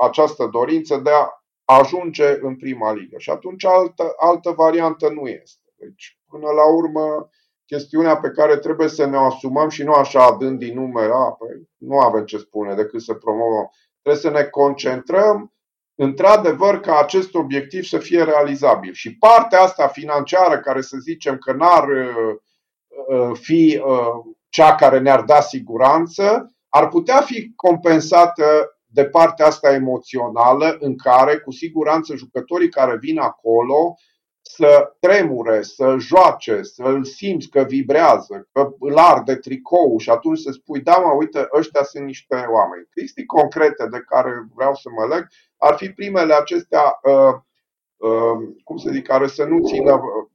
[0.00, 1.28] această dorință de a
[1.64, 5.72] ajunge în prima ligă și atunci altă, altă variantă nu este.
[5.76, 7.28] Deci, până la urmă,
[7.66, 11.30] chestiunea pe care trebuie să ne o asumăm și nu așa adând din numere, a,
[11.30, 13.70] păi, nu avem ce spune decât să promovăm.
[14.02, 15.52] Trebuie să ne concentrăm
[15.94, 18.92] într-adevăr ca acest obiectiv să fie realizabil.
[18.92, 22.36] Și partea asta financiară, care să zicem că n-ar uh, uh,
[23.32, 28.44] fi uh, cea care ne-ar da siguranță, ar putea fi compensată
[28.86, 33.94] de partea asta emoțională în care, cu siguranță, jucătorii care vin acolo
[34.42, 40.50] să tremure, să joace, să-l simți că vibrează, că îl arde tricou și atunci să
[40.50, 42.88] spui, da mă, uite, ăștia sunt niște oameni.
[42.94, 47.34] Chestii concrete de care vreau să mă leg ar fi primele acestea, uh,
[47.96, 50.28] uh, cum să zic, care să nu țină, uh,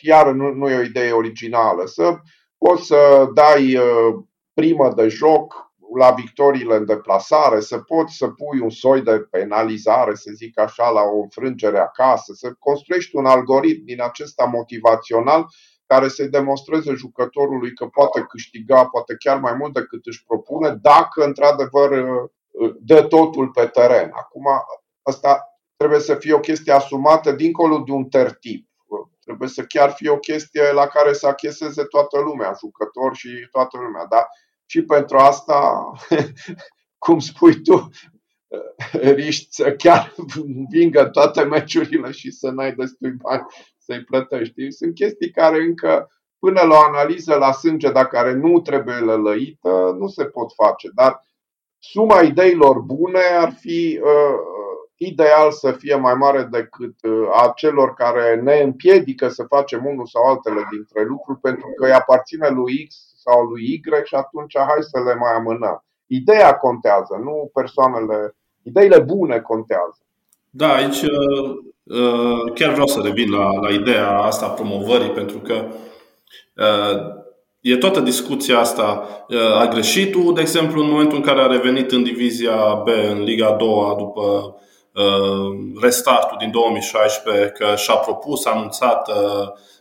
[0.00, 2.16] iar nu, nu e o idee originală, să
[2.58, 4.14] poți să dai uh,
[4.54, 10.14] primă de joc la victoriile în deplasare, să poți să pui un soi de penalizare,
[10.14, 15.46] să zic așa, la o înfrângere acasă, să construiești un algoritm din acesta motivațional
[15.86, 21.24] care să-i demonstreze jucătorului că poate câștiga, poate chiar mai mult decât își propune, dacă
[21.24, 21.90] într-adevăr
[22.80, 24.10] dă totul pe teren.
[24.14, 24.44] Acum,
[25.02, 28.67] asta trebuie să fie o chestie asumată dincolo de un tertip.
[29.28, 33.78] Trebuie să chiar fie o chestie la care să acheseze toată lumea, jucători și toată
[33.78, 34.06] lumea.
[34.06, 34.26] Dar
[34.66, 35.90] și pentru asta,
[37.04, 37.88] cum spui tu,
[39.20, 40.14] riști să chiar
[40.70, 43.46] vingă toate meciurile și să n-ai destui bani
[43.78, 44.70] să-i plătești.
[44.70, 49.96] Sunt chestii care încă, până la o analiză la sânge, dacă care nu trebuie lălăită,
[49.98, 50.90] nu se pot face.
[50.94, 51.26] Dar
[51.78, 54.57] suma ideilor bune ar fi uh,
[54.98, 60.06] ideal să fie mai mare decât uh, a celor care ne împiedică să facem unul
[60.06, 64.58] sau altele dintre lucruri pentru că îi aparține lui X sau lui Y și atunci
[64.58, 65.84] hai să le mai amânăm.
[66.06, 68.36] Ideea contează, nu persoanele.
[68.62, 69.98] Ideile bune contează.
[70.50, 75.38] Da, aici uh, uh, chiar vreau să revin la, la ideea asta a promovării, pentru
[75.38, 75.64] că
[77.60, 79.08] e toată discuția asta.
[79.58, 83.22] A greșit tu, de exemplu, în momentul în care a revenit în divizia B, în
[83.22, 84.56] Liga 2 după
[85.80, 89.10] restartul din 2016, că și-a propus, a anunțat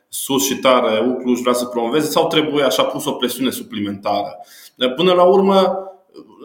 [0.09, 4.37] sus și tare Ucluș vrea să promoveze sau trebuie așa pus o presiune suplimentară.
[4.95, 5.81] Până la urmă,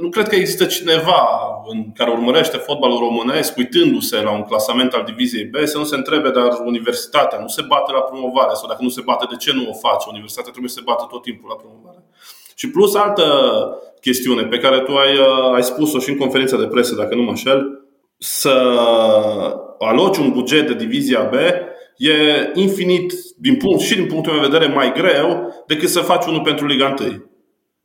[0.00, 1.28] nu cred că există cineva
[1.66, 5.96] în care urmărește fotbalul românesc, uitându-se la un clasament al diviziei B, să nu se
[5.96, 9.52] întrebe, dar universitatea nu se bate la promovare sau dacă nu se bate, de ce
[9.52, 10.06] nu o face?
[10.08, 12.04] Universitatea trebuie să se bată tot timpul la promovare.
[12.54, 13.24] Și plus altă
[14.00, 15.18] chestiune pe care tu ai,
[15.54, 17.81] ai spus-o și în conferința de presă, dacă nu mă înșel,
[18.24, 18.50] să
[19.78, 21.34] aloci un buget de divizia B
[21.96, 26.26] e infinit din punct, și din punctul meu de vedere mai greu decât să faci
[26.26, 27.24] unul pentru Liga 1.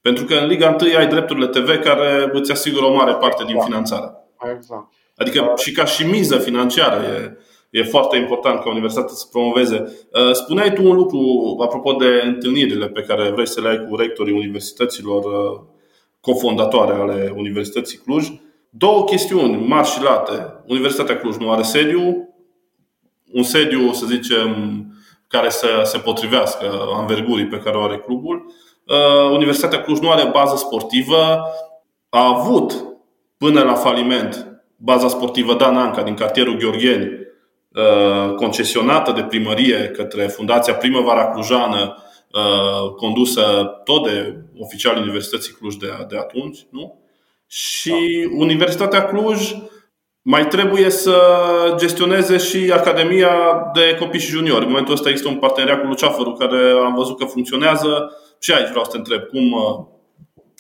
[0.02, 3.56] Pentru că în Liga 1 ai drepturile TV care îți asigură o mare parte din
[3.56, 3.72] exact.
[3.72, 4.12] finanțare.
[4.56, 4.94] Exact.
[5.16, 7.38] Adică și ca și miză financiară e,
[7.80, 10.08] e foarte important ca universitatea să promoveze.
[10.12, 11.20] Uh, spuneai tu un lucru
[11.64, 15.60] apropo de întâlnirile pe care vrei să le ai cu rectorii universităților uh,
[16.20, 18.28] cofondatoare ale Universității Cluj.
[18.70, 20.54] Două chestiuni mari și late.
[20.68, 22.30] Universitatea Cluj nu are sediu,
[23.34, 24.82] un sediu, să zicem,
[25.28, 28.54] care să se potrivească anvergurii pe care o are clubul.
[28.88, 31.44] Uh, Universitatea Cluj nu are bază sportivă.
[32.10, 32.86] A avut
[33.38, 37.10] până la faliment baza sportivă Dan Anca din cartierul Gheorgheni,
[37.74, 41.98] uh, concesionată de primărie către Fundația Primăvara Clujană,
[42.32, 43.42] uh, condusă
[43.84, 46.66] tot de oficialii Universității Cluj de, de atunci.
[46.70, 47.00] Nu?
[47.48, 48.36] Și da.
[48.38, 49.56] Universitatea Cluj
[50.22, 51.18] mai trebuie să
[51.78, 53.32] gestioneze și Academia
[53.74, 54.64] de Copii și Juniori.
[54.64, 58.12] În momentul ăsta există un parteneriat cu Luceafărul care am văzut că funcționează.
[58.40, 59.52] Și aici vreau să te întreb cum.
[59.52, 59.86] Uh,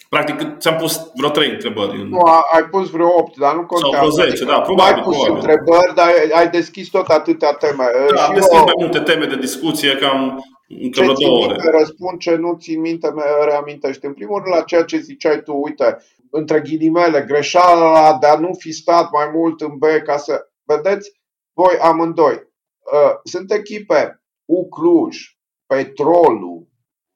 [0.09, 2.09] practic, ți-am pus vreo trei întrebări.
[2.09, 2.19] Nu,
[2.53, 3.95] ai pus vreo opt, dar nu contează.
[3.95, 4.93] Sau vreo zece, adică da, probabil.
[4.93, 5.35] Ai pus probabil.
[5.35, 7.85] întrebări, dar ai deschis tot atâtea teme.
[8.15, 8.63] Da, am deschis eu...
[8.63, 11.69] mai multe teme de discuție, cam încă vreo două ore.
[11.77, 14.05] Răspund ce nu țin minte, reamintești.
[14.05, 15.97] În primul rând la ceea ce ziceai tu, uite,
[16.31, 20.47] între ghilimele, greșeala de a nu fi stat mai mult în B ca să...
[20.63, 21.11] Vedeți,
[21.53, 22.33] voi amândoi.
[22.33, 25.17] Uh, sunt echipe U Cluj,
[25.65, 26.67] Petrolul,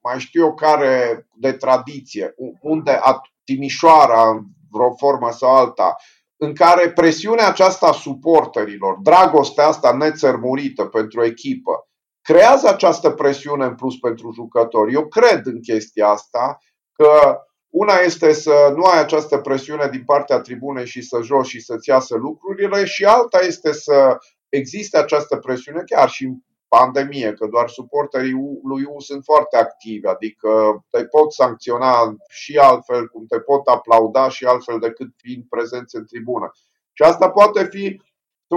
[0.02, 3.00] mai știu eu care de tradiție, unde
[3.44, 5.96] Timișoara, în vreo formă sau alta,
[6.36, 11.88] în care presiunea aceasta a suporterilor, dragostea asta nețărmurită pentru echipă,
[12.22, 14.92] creează această presiune în plus pentru jucători.
[14.92, 16.58] Eu cred în chestia asta
[16.92, 21.60] că una este să nu ai această presiune din partea tribunei și să joci și
[21.60, 24.16] să-ți iasă lucrurile și alta este să
[24.48, 26.34] existe această presiune chiar și în
[26.68, 33.08] pandemie, că doar suporterii lui U sunt foarte activi, adică te pot sancționa și altfel,
[33.08, 36.50] cum te pot aplauda și altfel decât fiind prezenți în tribună.
[36.92, 38.00] Și asta poate fi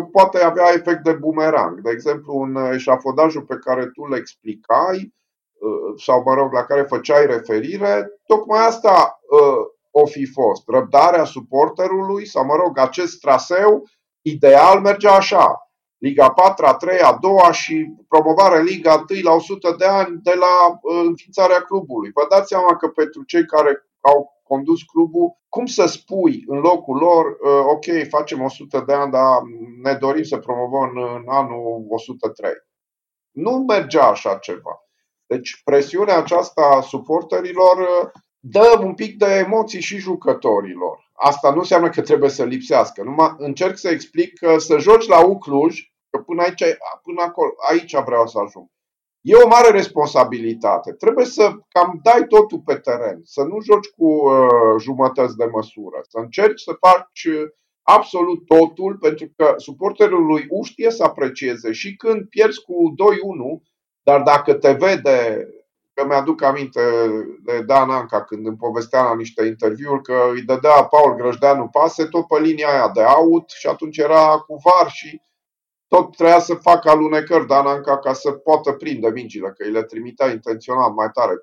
[0.04, 1.82] poate avea efect de bumerang.
[1.82, 5.14] De exemplu, în eșafodajul pe care tu le explicai,
[5.54, 10.64] uh, sau mă rog, la care făceai referire, tocmai asta uh, o fi fost.
[10.68, 13.84] Răbdarea suporterului, sau mă rog, acest traseu
[14.22, 15.60] ideal merge așa.
[15.98, 20.34] Liga 4, a 3, a 2 și promovarea Liga 1 la 100 de ani de
[20.34, 22.12] la uh, înființarea clubului.
[22.14, 26.98] Vă dați seama că pentru cei care au condus clubul, cum să spui în locul
[26.98, 29.42] lor, uh, ok, facem 100 de ani, dar
[29.84, 32.52] ne dorim să promovăm în anul 103.
[33.32, 34.80] Nu mergea așa ceva.
[35.26, 41.12] Deci presiunea aceasta a suporterilor uh, dă un pic de emoții și jucătorilor.
[41.14, 43.04] Asta nu înseamnă că trebuie să lipsească.
[43.04, 45.80] Numai încerc să explic că să joci la Ucluj,
[46.10, 46.64] că până aici,
[47.04, 48.68] până acolo, aici vreau să ajung.
[49.28, 50.92] E o mare responsabilitate.
[50.94, 56.02] Trebuie să cam dai totul pe teren, să nu joci cu uh, jumătăți de măsură,
[56.10, 57.48] să încerci să faci uh,
[57.82, 62.74] absolut totul, pentru că suporterul lui Uș știe să aprecieze și când pierzi cu
[63.60, 63.64] 2-1,
[64.04, 65.48] dar dacă te vede
[65.94, 66.82] că mi-aduc aminte
[67.44, 72.06] de Dan Anca când îmi povestea la niște interviuri că îi dădea Paul Grăjdeanu pase
[72.06, 75.22] tot pe linia aia de aut și atunci era cu var și
[75.96, 79.84] tot trebuia să facă alunecări Dan Anca ca să poată prinde mingile, că îi le
[79.84, 81.34] trimitea intenționat mai tare.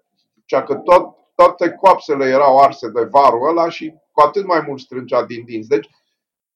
[0.44, 4.80] Cea că tot, toate coapsele erau arse de varul ăla și cu atât mai mult
[4.80, 5.68] strângea din dinți.
[5.68, 5.88] Deci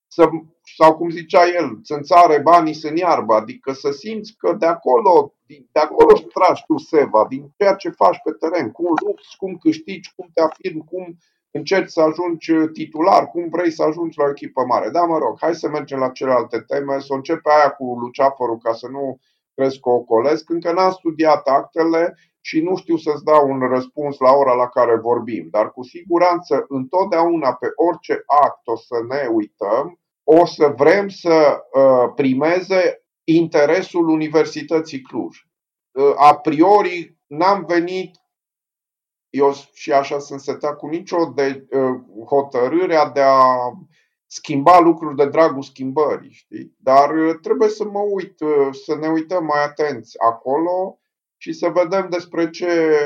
[0.07, 0.29] să,
[0.77, 5.81] sau cum zicea el, țânțare banii în iarbă, adică să simți că de acolo, de
[5.81, 10.31] acolo tragi tu seva, din ceea ce faci pe teren, cum lupți, cum câștigi, cum
[10.35, 11.17] te afirmi, cum
[11.57, 14.91] încerci să ajungi titular, cum vrei să ajungi la o echipă mare.
[14.91, 18.73] Da, mă rog, hai să mergem la celelalte teme, să începe aia cu Luceafărul ca
[18.73, 19.19] să nu
[19.55, 20.51] crezi că o colesc.
[20.51, 24.97] Încă n-am studiat actele și nu știu să-ți dau un răspuns la ora la care
[24.97, 31.09] vorbim, dar cu siguranță întotdeauna pe orice act o să ne uităm, o să vrem
[31.09, 35.37] să uh, primeze interesul Universității Cluj.
[35.91, 38.11] Uh, a priori n-am venit
[39.37, 43.73] eu și așa sunt setat cu nicio de uh, hotărârea de a
[44.27, 46.75] schimba lucruri de dragul schimbării, știi?
[46.79, 47.11] Dar
[47.43, 48.39] trebuie să mă uit,
[48.85, 50.99] să ne uităm mai atenți acolo
[51.37, 52.99] și să vedem despre ce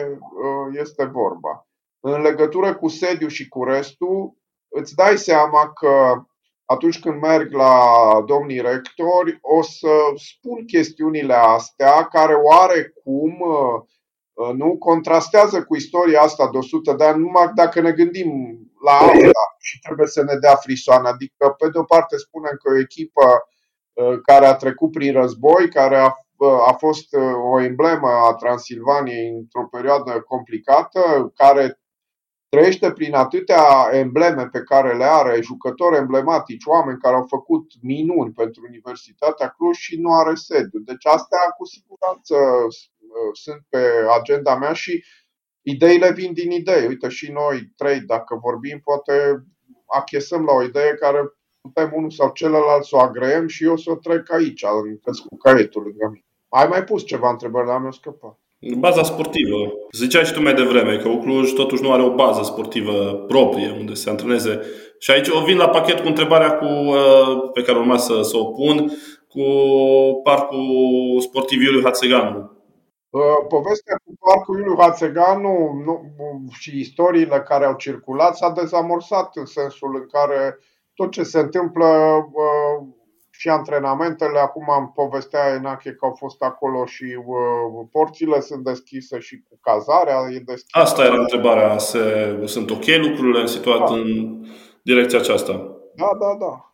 [0.73, 1.69] este vorba.
[2.01, 4.37] În legătură cu sediu și cu restul,
[4.69, 6.25] îți dai seama că
[6.64, 7.85] atunci când merg la
[8.27, 13.83] domnii rectori, o să spun chestiunile astea care oarecum uh,
[14.57, 18.31] nu contrastează cu istoria asta de 100 de ani, numai dacă ne gândim
[18.85, 21.09] la asta și trebuie să ne dea frisoane.
[21.09, 23.27] Adică, pe de o parte, spunem că o echipă
[23.93, 27.16] uh, care a trecut prin război, care a, uh, a fost
[27.53, 31.81] o emblemă a Transilvaniei într-o perioadă complicată, care
[32.49, 38.33] trăiește prin atâtea embleme pe care le are, jucători emblematici, oameni care au făcut minuni
[38.33, 40.81] pentru Universitatea Cluj și nu are sediu.
[40.81, 42.73] Deci astea cu siguranță uh,
[43.33, 43.79] sunt pe
[44.18, 45.05] agenda mea și
[45.62, 46.87] ideile vin din idei.
[46.87, 49.44] Uite și noi trei, dacă vorbim, poate
[49.87, 51.20] achesăm la o idee care
[51.61, 54.64] putem unul sau celălalt să o agreem și eu să o trec aici,
[55.29, 56.25] cu caietul lângă mine.
[56.49, 58.38] Ai mai pus ceva întrebări, dar mi-au scăpat.
[58.79, 59.57] Baza sportivă.
[59.92, 63.94] Ziceai și tu mai devreme că Ucluj totuși nu are o bază sportivă proprie unde
[63.94, 64.61] se antreneze.
[64.99, 68.37] Și aici o vin la pachet cu întrebarea cu, uh, pe care urma să, să
[68.37, 68.92] o pun
[69.29, 69.42] cu
[70.23, 72.60] parcul sportiv Iuliu Hațeganu.
[73.11, 75.83] Uh, povestea cu parcul Iuliu Hațeganu
[76.51, 80.59] și istoriile care au circulat s-a dezamorsat în sensul în care
[80.95, 81.87] tot ce se întâmplă
[82.32, 82.87] uh,
[83.30, 84.39] și antrenamentele.
[84.39, 89.59] Acum am povestea Enache că au fost acolo și uh, porțile sunt deschise și cu
[89.61, 90.78] cazarea e deschisă.
[90.78, 91.78] Asta era întrebarea.
[91.78, 92.01] Se,
[92.45, 94.01] sunt ok lucrurile situate da.
[94.01, 94.41] în
[94.82, 95.53] direcția aceasta?
[95.95, 96.70] Da, da, da.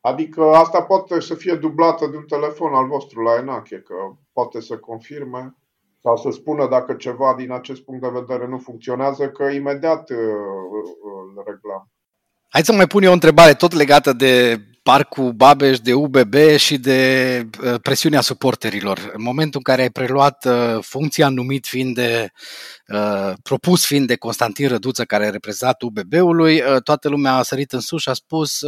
[0.00, 3.94] Adică asta poate să fie dublată de un telefon al vostru la Enache, că
[4.32, 5.54] poate să confirme
[6.02, 10.16] sau să spună dacă ceva din acest punct de vedere nu funcționează, că imediat uh,
[11.02, 11.90] îl reglăm.
[12.48, 16.78] Hai să mai pun eu o întrebare tot legată de Parcul Babeș, de UBB și
[16.78, 19.10] de uh, presiunea suporterilor.
[19.14, 22.30] În momentul în care ai preluat uh, funcția numit fiind de,
[22.86, 27.80] uh, propus fiind de Constantin Răduță, care a reprezentat UBB-ului, toată lumea a sărit în
[27.80, 28.60] sus și a spus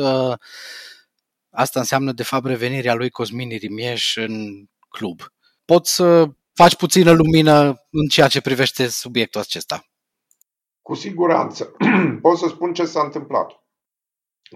[1.52, 5.20] asta înseamnă de fapt revenirea lui Cosmin Irimieș în club.
[5.64, 9.84] Poți să faci puțină lumină în ceea ce privește subiectul acesta?
[10.82, 11.76] Cu siguranță.
[12.22, 13.62] Pot să spun ce s-a întâmplat.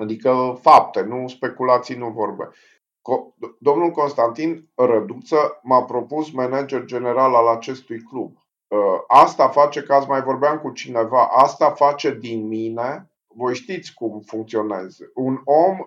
[0.00, 2.48] Adică fapte, nu speculații, nu vorbe.
[3.58, 8.36] Domnul Constantin Răduță m-a propus manager general al acestui club.
[8.68, 13.94] Uh, asta face, că azi mai vorbeam cu cineva, asta face din mine, voi știți
[13.94, 15.78] cum funcționez, un om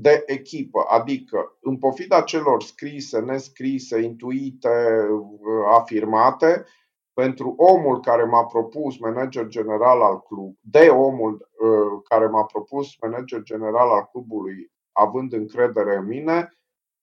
[0.00, 6.64] de echipă, adică în pofida celor scrise, nescrise, intuite, uh, afirmate,
[7.12, 12.96] pentru omul care m-a propus manager general al clubului, de omul uh, care m-a propus
[13.00, 16.58] manager general al clubului, având încredere în mine,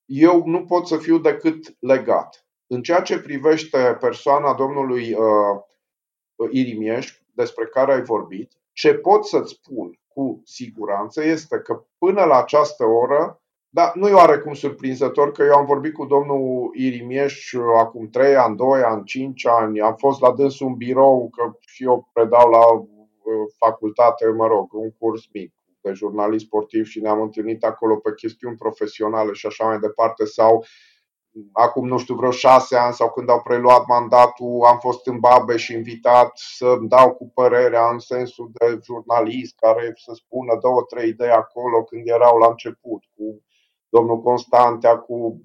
[0.05, 2.47] eu nu pot să fiu decât legat.
[2.67, 9.53] În ceea ce privește persoana domnului uh, Irimieș, despre care ai vorbit, ce pot să-ți
[9.53, 13.39] spun cu siguranță este că până la această oră
[13.69, 18.35] da, nu e oarecum surprinzător că eu am vorbit cu domnul Irimieș uh, acum 3
[18.35, 22.49] ani, 2 ani, 5 ani, am fost la dânsul un birou, că și eu predau
[22.49, 22.85] la uh,
[23.57, 28.55] facultate, mă rog, un curs mic de jurnalist sportiv și ne-am întâlnit acolo pe chestiuni
[28.55, 30.65] profesionale și așa mai departe sau
[31.51, 35.57] acum nu știu vreo șase ani sau când au preluat mandatul am fost în Babe
[35.57, 41.09] și invitat să dau cu părerea în sensul de jurnalist care să spună două, trei
[41.09, 43.41] idei acolo când erau la început cu
[43.89, 45.41] domnul Constantea, cu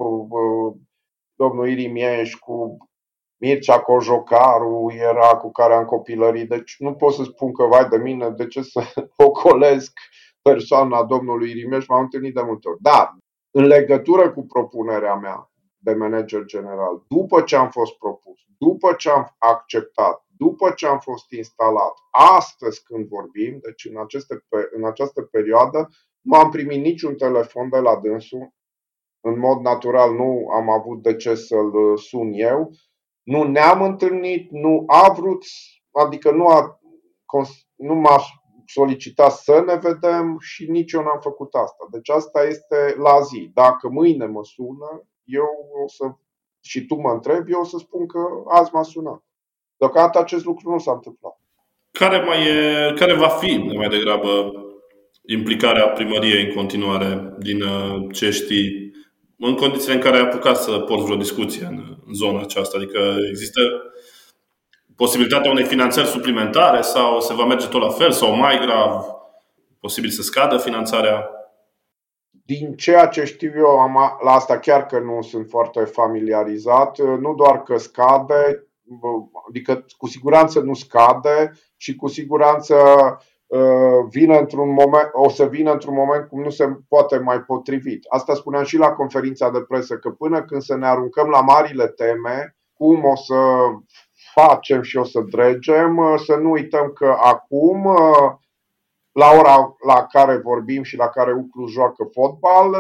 [1.35, 2.77] domnul Irimieș, cu
[3.37, 6.49] Mircea Cojocaru era cu care am copilărit.
[6.49, 8.83] Deci nu pot să spun că vai de mine, de ce să
[9.27, 9.93] ocolesc
[10.43, 12.81] persoana domnului Irimieș, m-am întâlnit de multe ori.
[12.81, 13.17] Dar,
[13.51, 15.50] în legătură cu propunerea mea
[15.83, 20.99] de manager general, după ce am fost propus, după ce am acceptat, după ce am
[20.99, 25.89] fost instalat, astăzi când vorbim, deci în, aceste, în această perioadă,
[26.21, 28.53] nu am primit niciun telefon de la dânsul.
[29.21, 32.71] În mod natural nu am avut de ce să-l uh, sun eu.
[33.23, 35.45] Nu ne-am întâlnit, nu a vrut,
[35.93, 36.81] adică nu, a,
[37.77, 38.19] nu m-a
[38.67, 41.87] solicitat să ne vedem și nici eu n-am făcut asta.
[41.91, 43.51] Deci asta este la zi.
[43.55, 45.49] Dacă mâine mă sună, eu
[45.85, 46.05] o să,
[46.61, 48.19] și tu mă întrebi, eu o să spun că
[48.49, 49.23] azi m-a sunat.
[49.77, 51.41] Deocamdată acest lucru nu s-a întâmplat.
[51.91, 54.53] Care, mai e, care va fi mai degrabă
[55.27, 58.93] implicarea primăriei în continuare din uh, ce știi,
[59.39, 62.77] în condițiile în care ai apucat să porți vreo discuție în, în zona aceasta?
[62.77, 63.61] Adică există
[64.97, 69.05] posibilitatea unei finanțări suplimentare sau se va merge tot la fel sau mai grav?
[69.81, 71.40] Posibil să scadă finanțarea?
[72.57, 77.35] Din ceea ce știu eu, am, la asta chiar că nu sunt foarte familiarizat, nu
[77.35, 78.67] doar că scade,
[79.49, 82.77] adică cu siguranță nu scade și cu siguranță
[83.51, 88.05] Uh, vine într-un moment, o să vină într-un moment cum nu se poate mai potrivit.
[88.09, 91.87] Asta spuneam și la conferința de presă, că până când să ne aruncăm la marile
[91.87, 93.35] teme, cum o să
[94.35, 98.33] facem și o să dregem, uh, să nu uităm că acum, uh,
[99.13, 102.75] la ora la care vorbim și la care Uclu joacă fotbal,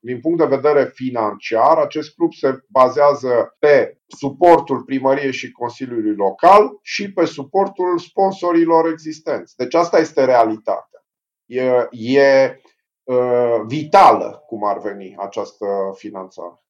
[0.00, 6.78] din punct de vedere financiar, acest club se bazează pe suportul primăriei și Consiliului Local
[6.82, 9.56] și pe suportul sponsorilor existenți.
[9.56, 11.04] Deci asta este realitatea.
[11.46, 12.60] E, e
[13.02, 16.62] uh, vitală, cum ar veni, această finanțare.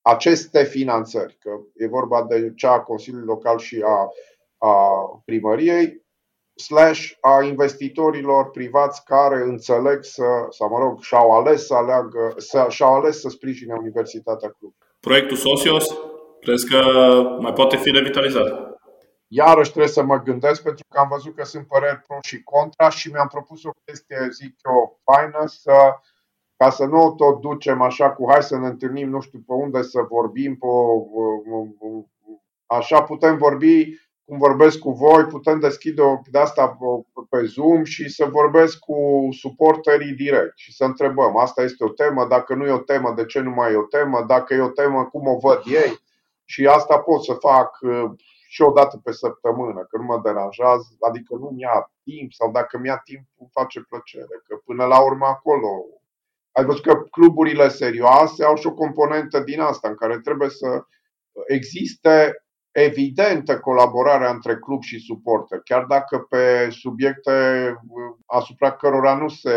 [0.00, 4.08] Aceste finanțări, că e vorba de cea a Consiliului Local și a,
[4.68, 4.76] a
[5.24, 6.01] primăriei,
[6.54, 12.66] slash a investitorilor privați care înțeleg să, sau mă rog, și-au ales să aleagă, să,
[12.68, 14.72] și-au ales să sprijine Universitatea Cluj.
[15.00, 15.84] Proiectul Socios,
[16.40, 16.80] crezi că
[17.40, 18.72] mai poate fi revitalizat?
[19.34, 22.88] Iarăși trebuie să mă gândesc pentru că am văzut că sunt păreri pro și contra
[22.88, 25.72] și mi-am propus o chestie, zic eu, faină, să,
[26.56, 29.52] ca să nu o tot ducem așa cu hai să ne întâlnim nu știu pe
[29.52, 30.66] unde să vorbim, pe,
[32.66, 36.78] așa putem vorbi cum vorbesc cu voi, putem deschide o, de asta
[37.28, 42.26] pe Zoom și să vorbesc cu suporterii direct și să întrebăm, asta este o temă,
[42.26, 44.68] dacă nu e o temă, de ce nu mai e o temă, dacă e o
[44.68, 46.00] temă, cum o văd ei?
[46.44, 48.10] Și asta pot să fac uh,
[48.48, 52.78] și o dată pe săptămână, că nu mă deranjează, adică nu mi-a timp sau dacă
[52.78, 55.68] mi-a timp îmi face plăcere, că până la urmă acolo
[56.52, 60.84] ai văzut că cluburile serioase au și o componentă din asta în care trebuie să
[61.46, 67.30] existe evidentă colaborarea între club și suporter, chiar dacă pe subiecte
[67.88, 69.50] uh, asupra cărora nu, se,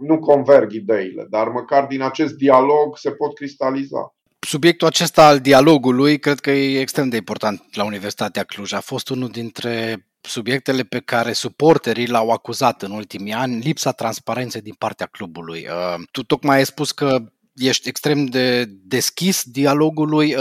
[0.00, 4.14] nu converg ideile, dar măcar din acest dialog se pot cristaliza.
[4.46, 8.72] Subiectul acesta al dialogului cred că e extrem de important la Universitatea Cluj.
[8.72, 14.60] A fost unul dintre subiectele pe care suporterii l-au acuzat în ultimii ani, lipsa transparenței
[14.60, 15.66] din partea clubului.
[15.68, 17.18] Uh, tu tocmai ai spus că
[17.54, 20.34] ești extrem de deschis dialogului.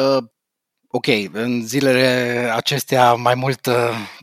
[0.92, 3.74] Uh, ok, în zilele acestea mai mult uh,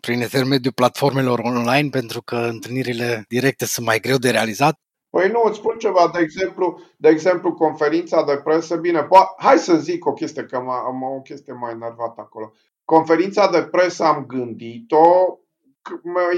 [0.01, 4.81] prin intermediul platformelor online, pentru că întâlnirile directe sunt mai greu de realizat.
[5.11, 9.59] Păi nu, îți spun ceva, de exemplu, de exemplu conferința de presă, bine, po- hai
[9.59, 10.57] să zic o chestie, că
[10.87, 12.53] am o chestie mai enervată acolo.
[12.85, 15.39] Conferința de presă am gândit-o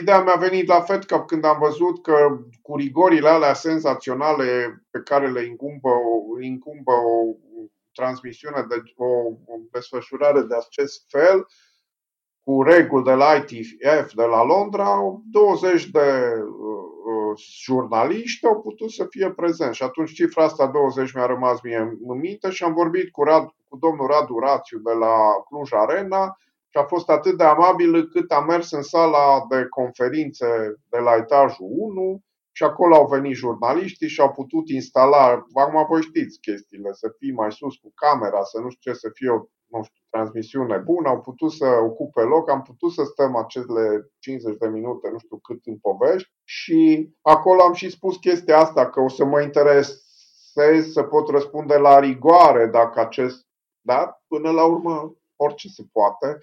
[0.00, 5.30] ideea mi-a venit la FedCup când am văzut că cu rigorile alea senzaționale pe care
[5.30, 5.90] le incumbă,
[6.40, 7.34] incumbă o
[7.92, 11.46] transmisiune, de, o, o desfășurare de acest fel,
[12.44, 14.98] cu reguli de la ITF de la Londra,
[15.30, 19.76] 20 de uh, jurnaliști au putut să fie prezenți.
[19.76, 23.44] Și atunci cifra asta 20 mi-a rămas mie în minte și am vorbit cu, Rad,
[23.68, 25.16] cu domnul Radu Rațiu de la
[25.48, 26.36] Cluj Arena
[26.68, 30.46] și a fost atât de amabil cât a mers în sala de conferințe
[30.88, 32.22] de la etajul 1
[32.52, 37.32] și acolo au venit jurnaliștii și au putut instala, acum voi știți chestiile, să fii
[37.32, 41.08] mai sus cu camera, să nu știu ce, să fie o nu știu, transmisiune bună,
[41.08, 45.36] au putut să ocupe loc, am putut să stăm acele 50 de minute, nu știu
[45.38, 50.92] cât în povești și acolo am și spus chestia asta, că o să mă interesez
[50.92, 53.46] să pot răspunde la rigoare dacă acest,
[53.80, 56.38] dar până la urmă orice se poate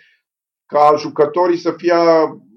[0.68, 1.96] ca jucătorii să fie,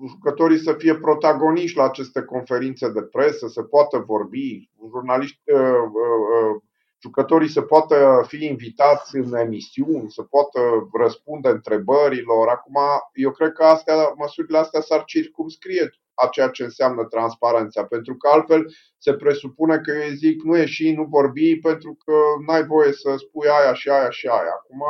[0.09, 6.55] jucătorii să fie protagoniști la aceste conferințe de presă, să poată vorbi, jurnaliști, uh, uh,
[6.55, 6.63] uh,
[7.03, 10.61] jucătorii să poată fi invitați în emisiuni, să poată
[10.93, 12.49] răspunde întrebărilor.
[12.49, 12.77] Acum,
[13.13, 18.29] eu cred că astea, măsurile astea s-ar circumscrie a ceea ce înseamnă transparența, pentru că
[18.29, 22.15] altfel se presupune că eu zic nu ieși, nu vorbi pentru că
[22.47, 24.53] n-ai voie să spui aia și aia și aia.
[24.59, 24.83] Acum,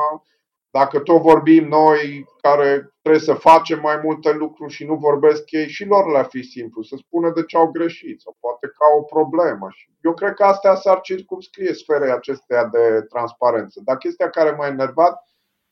[0.70, 5.68] dacă tot vorbim noi care trebuie să facem mai multe lucruri și nu vorbesc ei,
[5.68, 9.02] și lor le-ar fi simplu să spună de ce au greșit sau poate ca o
[9.02, 9.68] problemă.
[10.00, 13.80] Eu cred că astea s-ar circumscrie sferei acesteia de transparență.
[13.84, 15.22] Dar chestia care m-a enervat,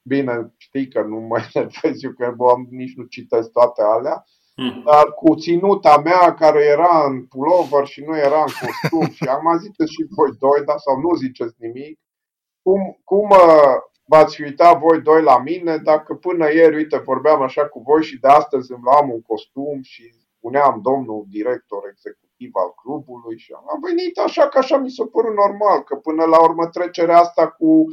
[0.02, 4.24] bine, știi că nu mă enervez eu, că bă, nici nu citesc toate alea,
[4.54, 4.82] hmm.
[4.84, 9.58] dar cu ținuta mea care era în pulover și nu era în costum și am
[9.58, 12.00] zis și voi doi, da, sau nu ziceți nimic,
[12.62, 13.28] cum, cum
[14.10, 18.20] v-ați uitat voi doi la mine, dacă până ieri, uite, vorbeam așa cu voi și
[18.20, 20.02] de astăzi îmi luam un costum și
[20.36, 25.34] spuneam domnul director executiv al clubului și am venit așa că așa mi s-a părut
[25.34, 27.84] normal, că până la urmă trecerea asta cu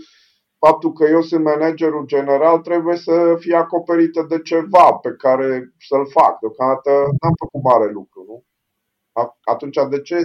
[0.57, 6.07] faptul că eu sunt managerul general trebuie să fie acoperită de ceva pe care să-l
[6.09, 6.39] fac.
[6.39, 8.43] Deocamdată n-am făcut mare lucru, nu?
[9.43, 10.22] Atunci de ce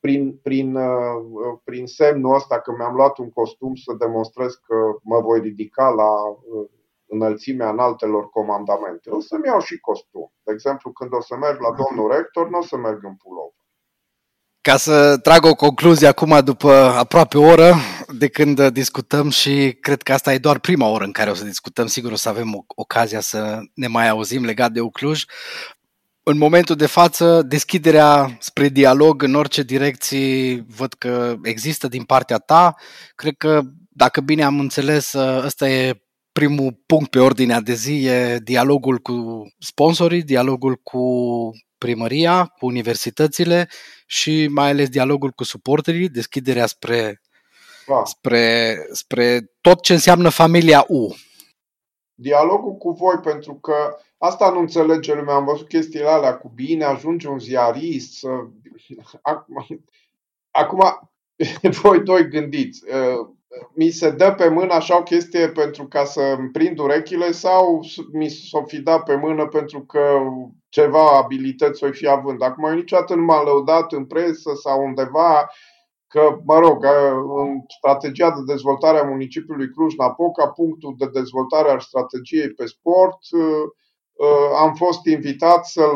[0.00, 5.20] prin, prin, uh, prin semnul ăsta că mi-am luat un costum să demonstrez că mă
[5.20, 6.68] voi ridica la uh,
[7.06, 9.10] înălțimea înaltelor comandamente.
[9.10, 10.32] O să-mi iau și costum.
[10.42, 13.50] De exemplu, când o să merg la domnul rector, nu o să merg în pulov.
[14.60, 17.74] Ca să trag o concluzie acum după aproape o oră
[18.18, 21.44] de când discutăm și cred că asta e doar prima oră în care o să
[21.44, 25.24] discutăm, sigur o să avem ocazia să ne mai auzim legat de Ucluj
[26.22, 32.38] în momentul de față, deschiderea spre dialog în orice direcții văd că există din partea
[32.38, 32.74] ta.
[33.14, 35.12] Cred că, dacă bine am înțeles,
[35.44, 36.02] ăsta e
[36.32, 41.00] primul punct pe ordinea de zi, e dialogul cu sponsorii, dialogul cu
[41.78, 43.68] primăria, cu universitățile
[44.06, 47.20] și mai ales dialogul cu suporterii, deschiderea spre,
[47.86, 48.02] da.
[48.04, 51.14] spre, spre tot ce înseamnă familia U.
[52.14, 53.74] Dialogul cu voi, pentru că
[54.22, 55.34] Asta nu înțelege lumea.
[55.34, 58.28] Am văzut chestiile alea cu bine, ajunge un ziarist să...
[59.22, 59.66] Acum,
[60.50, 61.10] acum
[61.82, 62.82] voi doi gândiți.
[62.84, 63.28] Uh,
[63.74, 67.80] mi se dă pe mână așa o chestie pentru ca să îmi prind urechile sau
[68.12, 70.20] mi s-o fi dat pe mână pentru că
[70.68, 72.42] ceva abilități o fi având.
[72.42, 75.50] Acum eu niciodată nu m-am lăudat în presă sau undeva
[76.06, 81.80] că, mă rog, uh, în strategia de dezvoltare a municipiului Cluj-Napoca, punctul de dezvoltare al
[81.80, 83.79] strategiei pe sport, uh, Uh,
[84.56, 85.94] am fost invitat să-l,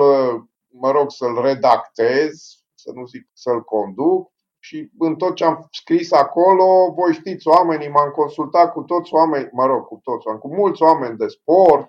[0.69, 6.13] mă rog, să-l redactez, să nu zic să-l conduc și în tot ce am scris
[6.13, 10.83] acolo, voi știți, oamenii, m-am consultat cu toți oameni, mă rog, cu toți, cu mulți
[10.83, 11.89] oameni de sport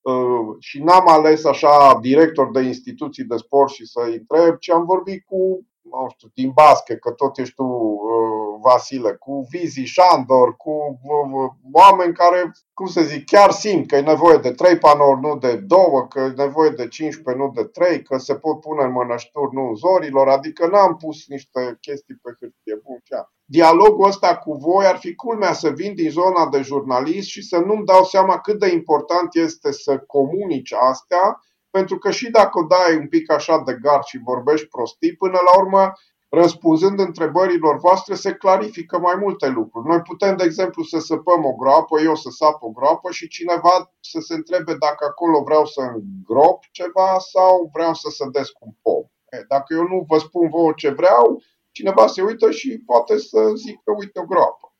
[0.00, 4.84] uh, și n-am ales așa director de instituții de sport și să-i întreb, ci am
[4.84, 10.56] vorbit cu nu știu, din basket, că tot ești tu, uh, Vasile, cu Vizi, Șandor,
[10.56, 10.70] cu
[11.02, 15.38] uh, oameni care, cum să zic, chiar simt că e nevoie de trei panouri, nu
[15.38, 18.92] de două, că e nevoie de 15, nu de trei, că se pot pune în
[18.92, 22.80] mănășturi, nu zorilor, adică n-am pus niște chestii pe hârtie.
[22.84, 23.32] Bun, chiar.
[23.44, 27.58] Dialogul ăsta cu voi ar fi culmea să vin din zona de jurnalist și să
[27.58, 32.62] nu-mi dau seama cât de important este să comunici astea pentru că și dacă o
[32.62, 35.92] dai un pic așa de gard și vorbești prostii, până la urmă,
[36.28, 39.88] răspunzând întrebărilor voastre, se clarifică mai multe lucruri.
[39.88, 43.92] Noi putem, de exemplu, să săpăm o groapă, eu să sap o groapă și cineva
[44.00, 49.02] să se întrebe dacă acolo vreau să îngrop ceva sau vreau să sădesc un pom.
[49.48, 53.92] Dacă eu nu vă spun vouă ce vreau, cineva se uită și poate să zică,
[53.98, 54.72] uite o groapă.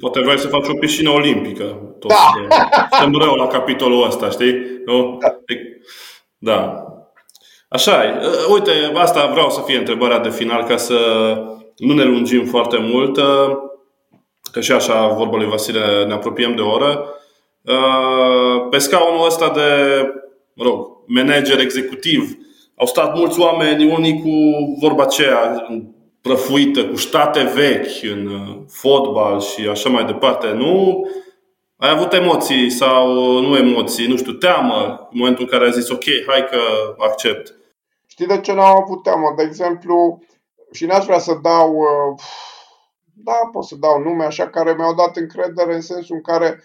[0.00, 1.64] Poate vrei să faci o piscină olimpică.
[1.98, 2.32] Tot da.
[3.00, 4.54] Sunt rău la capitolul ăsta, știi?
[4.86, 5.18] Nu?
[5.18, 5.38] Da.
[6.38, 6.84] Da.
[7.72, 8.12] Așa e.
[8.52, 10.96] Uite, asta vreau să fie întrebarea de final ca să
[11.76, 13.18] nu ne lungim foarte mult,
[14.52, 17.14] că și așa, vorba lui Vasile, ne apropiem de oră.
[18.70, 19.62] Pe scaunul ăsta de,
[20.54, 22.36] mă rog, manager executiv,
[22.76, 24.30] au stat mulți oameni, unii cu
[24.80, 25.66] vorba aceea
[26.22, 28.30] prăfuită, cu state vechi în
[28.68, 30.52] fotbal și așa mai departe.
[30.52, 31.06] Nu
[31.76, 35.88] ai avut emoții sau nu emoții, nu știu, teamă în momentul în care ai zis
[35.88, 36.58] ok, hai că
[36.98, 37.54] accept?
[38.20, 39.32] Știi de ce n-am avut teamă?
[39.36, 40.22] De exemplu,
[40.70, 42.22] și n-aș vrea să dau, uh,
[43.14, 46.62] da, pot să dau nume așa care mi-au dat încredere în sensul în care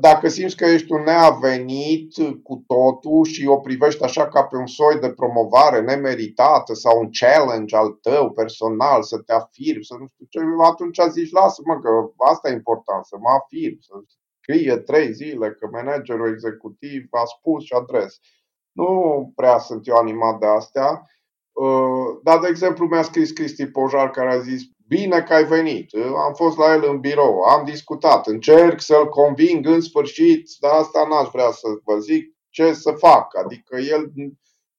[0.00, 4.66] dacă simți că ești un neavenit cu totul și o privești așa ca pe un
[4.66, 10.06] soi de promovare nemeritată sau un challenge al tău personal, să te afirmi, să nu
[10.06, 10.38] știu ce,
[10.70, 13.94] atunci zici, lasă-mă că asta e important, să mă afirm, să
[14.40, 18.18] scrie trei zile că managerul executiv a spus și adres.
[18.72, 21.06] Nu prea sunt eu animat de astea,
[21.52, 25.92] uh, dar, de exemplu, mi-a scris Cristi Pojar care a zis Bine că ai venit,
[25.92, 30.72] uh, am fost la el în birou, am discutat, încerc să-l conving în sfârșit, dar
[30.72, 33.36] asta n-aș vrea să vă zic ce să fac.
[33.36, 34.12] Adică el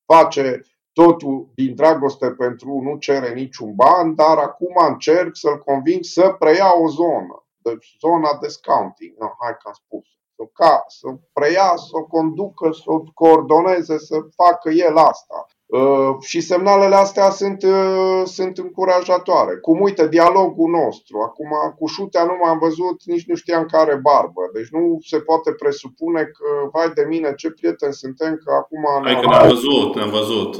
[0.06, 0.62] face
[0.94, 6.82] totul din dragoste pentru nu cere niciun ban, dar acum încerc să-l conving să preia
[6.82, 7.46] o zonă.
[7.58, 12.70] Deci zona discounting, no, hai că am spus, să, ca, să preia, să o conducă,
[12.72, 15.38] să o coordoneze, să facă el asta.
[15.66, 19.56] Uh, și semnalele astea sunt, uh, sunt încurajatoare.
[19.56, 21.18] Cum uite, dialogul nostru.
[21.28, 24.42] Acum, cu șutea nu m-am văzut, nici nu știam care barbă.
[24.54, 28.84] Deci nu se poate presupune că, vai de mine, ce prieteni suntem, că acum...
[29.04, 30.56] Hai că ne-am văzut, ne-am văzut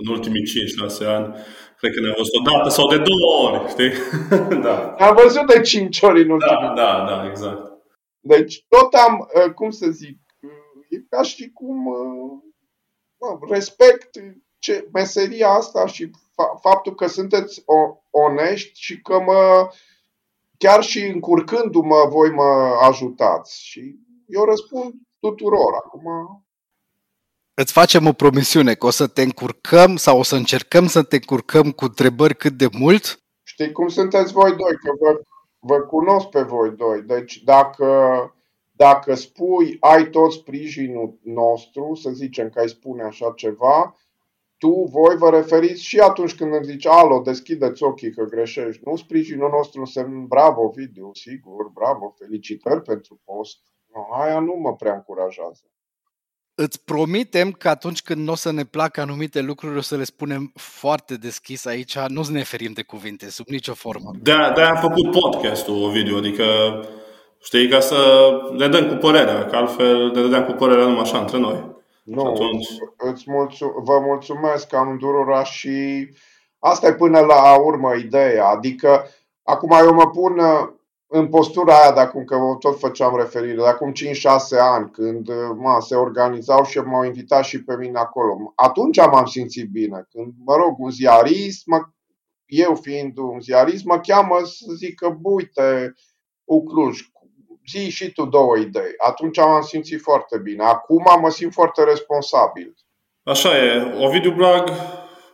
[0.00, 0.48] în ultimii
[1.02, 1.34] 5-6 ani
[1.78, 3.92] cred că ne-am văzut o dată sau de două ori, știi?
[4.66, 4.76] da.
[5.06, 7.65] Am văzut de cinci ori în ultimul Da, da, da, exact.
[8.26, 12.38] Deci tot am, uh, cum să zic, uh, e ca și cum uh,
[13.18, 14.10] mă, respect
[14.58, 17.62] ce, meseria asta și fa- faptul că sunteți
[18.10, 19.70] onești și că mă,
[20.58, 23.64] chiar și încurcându-mă, voi mă ajutați.
[23.64, 23.96] Și
[24.26, 25.72] eu răspund tuturor.
[25.84, 26.04] Acum
[27.54, 31.14] îți facem o promisiune că o să te încurcăm sau o să încercăm să te
[31.14, 33.20] încurcăm cu întrebări cât de mult.
[33.42, 35.20] Știi cum sunteți voi doi, că vă,
[35.66, 37.02] vă cunosc pe voi doi.
[37.02, 37.86] Deci dacă,
[38.72, 43.96] dacă spui ai tot sprijinul nostru, să zicem că ai spune așa ceva,
[44.58, 48.82] tu, voi vă referiți și atunci când îmi zici, alo, deschideți ochii că greșești.
[48.84, 53.58] Nu sprijinul nostru înseamnă bravo, video, sigur, bravo, felicitări pentru post.
[53.94, 55.62] No, aia nu mă prea încurajează
[56.58, 60.04] îți promitem că atunci când nu o să ne placă anumite lucruri, o să le
[60.04, 64.10] spunem foarte deschis aici, nu ne ferim de cuvinte, sub nicio formă.
[64.22, 66.44] Da, da, am făcut podcastul, video, adică
[67.42, 71.18] știi, ca să le dăm cu părerea, că altfel ne dădeam cu părerea numai așa
[71.18, 71.74] între noi.
[72.02, 72.66] Nu, atunci...
[72.96, 76.08] îți mulțu- vă mulțumesc amândurora și
[76.58, 79.06] asta e până la urmă ideea, adică
[79.42, 80.40] acum eu mă pun
[81.06, 83.94] în postura aia de acum, că tot făceam referire, de acum 5-6
[84.60, 88.52] ani, când mă, se organizau și m-au invitat și pe mine acolo.
[88.54, 90.06] Atunci m-am simțit bine.
[90.10, 91.80] Când, mă rog, un ziarist, mă,
[92.46, 95.94] eu fiind un ziarist, mă cheamă să zică, uite,
[96.44, 97.00] Ucluj,
[97.68, 98.94] zi și tu două idei.
[99.06, 100.64] Atunci m-am simțit foarte bine.
[100.64, 102.74] Acum mă simt foarte responsabil.
[103.22, 103.96] Așa e.
[104.04, 104.70] Ovidiu Blag,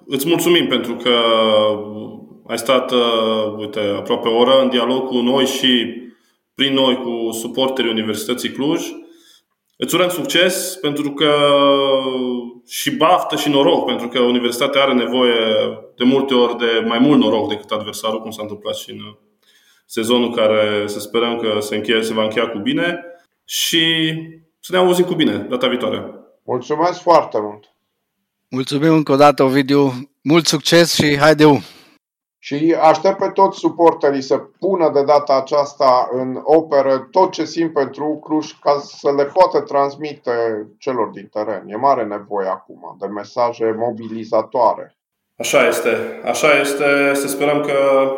[0.06, 1.14] îți mulțumim pentru că
[2.46, 6.00] ai stat, uh, uite, aproape o oră în dialog cu noi și
[6.54, 8.82] prin noi cu suporterii Universității Cluj.
[9.76, 11.34] Îți urăm succes pentru că
[12.66, 15.34] și baftă și noroc, pentru că universitatea are nevoie
[15.96, 18.98] de multe ori de mai mult noroc decât adversarul, cum s-a întâmplat și în
[19.86, 23.04] sezonul care să sperăm că se, încheie, se va încheia cu bine
[23.44, 24.14] și
[24.60, 26.04] să ne auzim cu bine data viitoare.
[26.44, 27.64] Mulțumesc foarte mult!
[28.48, 29.92] Mulțumim încă o dată, Ovidiu!
[30.22, 31.44] Mult succes și haide!
[32.44, 37.72] Și aștept pe toți suporterii să pună de data aceasta în operă tot ce simt
[37.72, 40.30] pentru Cluj ca să le poată transmite
[40.78, 41.64] celor din teren.
[41.66, 44.96] E mare nevoie acum de mesaje mobilizatoare.
[45.38, 46.20] Așa este.
[46.24, 47.14] Așa este.
[47.14, 48.10] Să sperăm că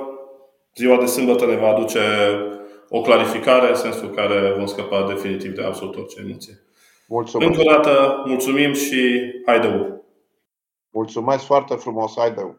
[0.75, 2.01] ziua de sâmbătă ne va aduce
[2.89, 6.55] o clarificare în sensul care vom scăpa definitiv de absolut orice emoție.
[7.09, 7.51] Mulțumesc.
[7.51, 10.03] Încă o dată, mulțumim și haide!
[10.91, 12.59] Mulțumesc foarte frumos, haide!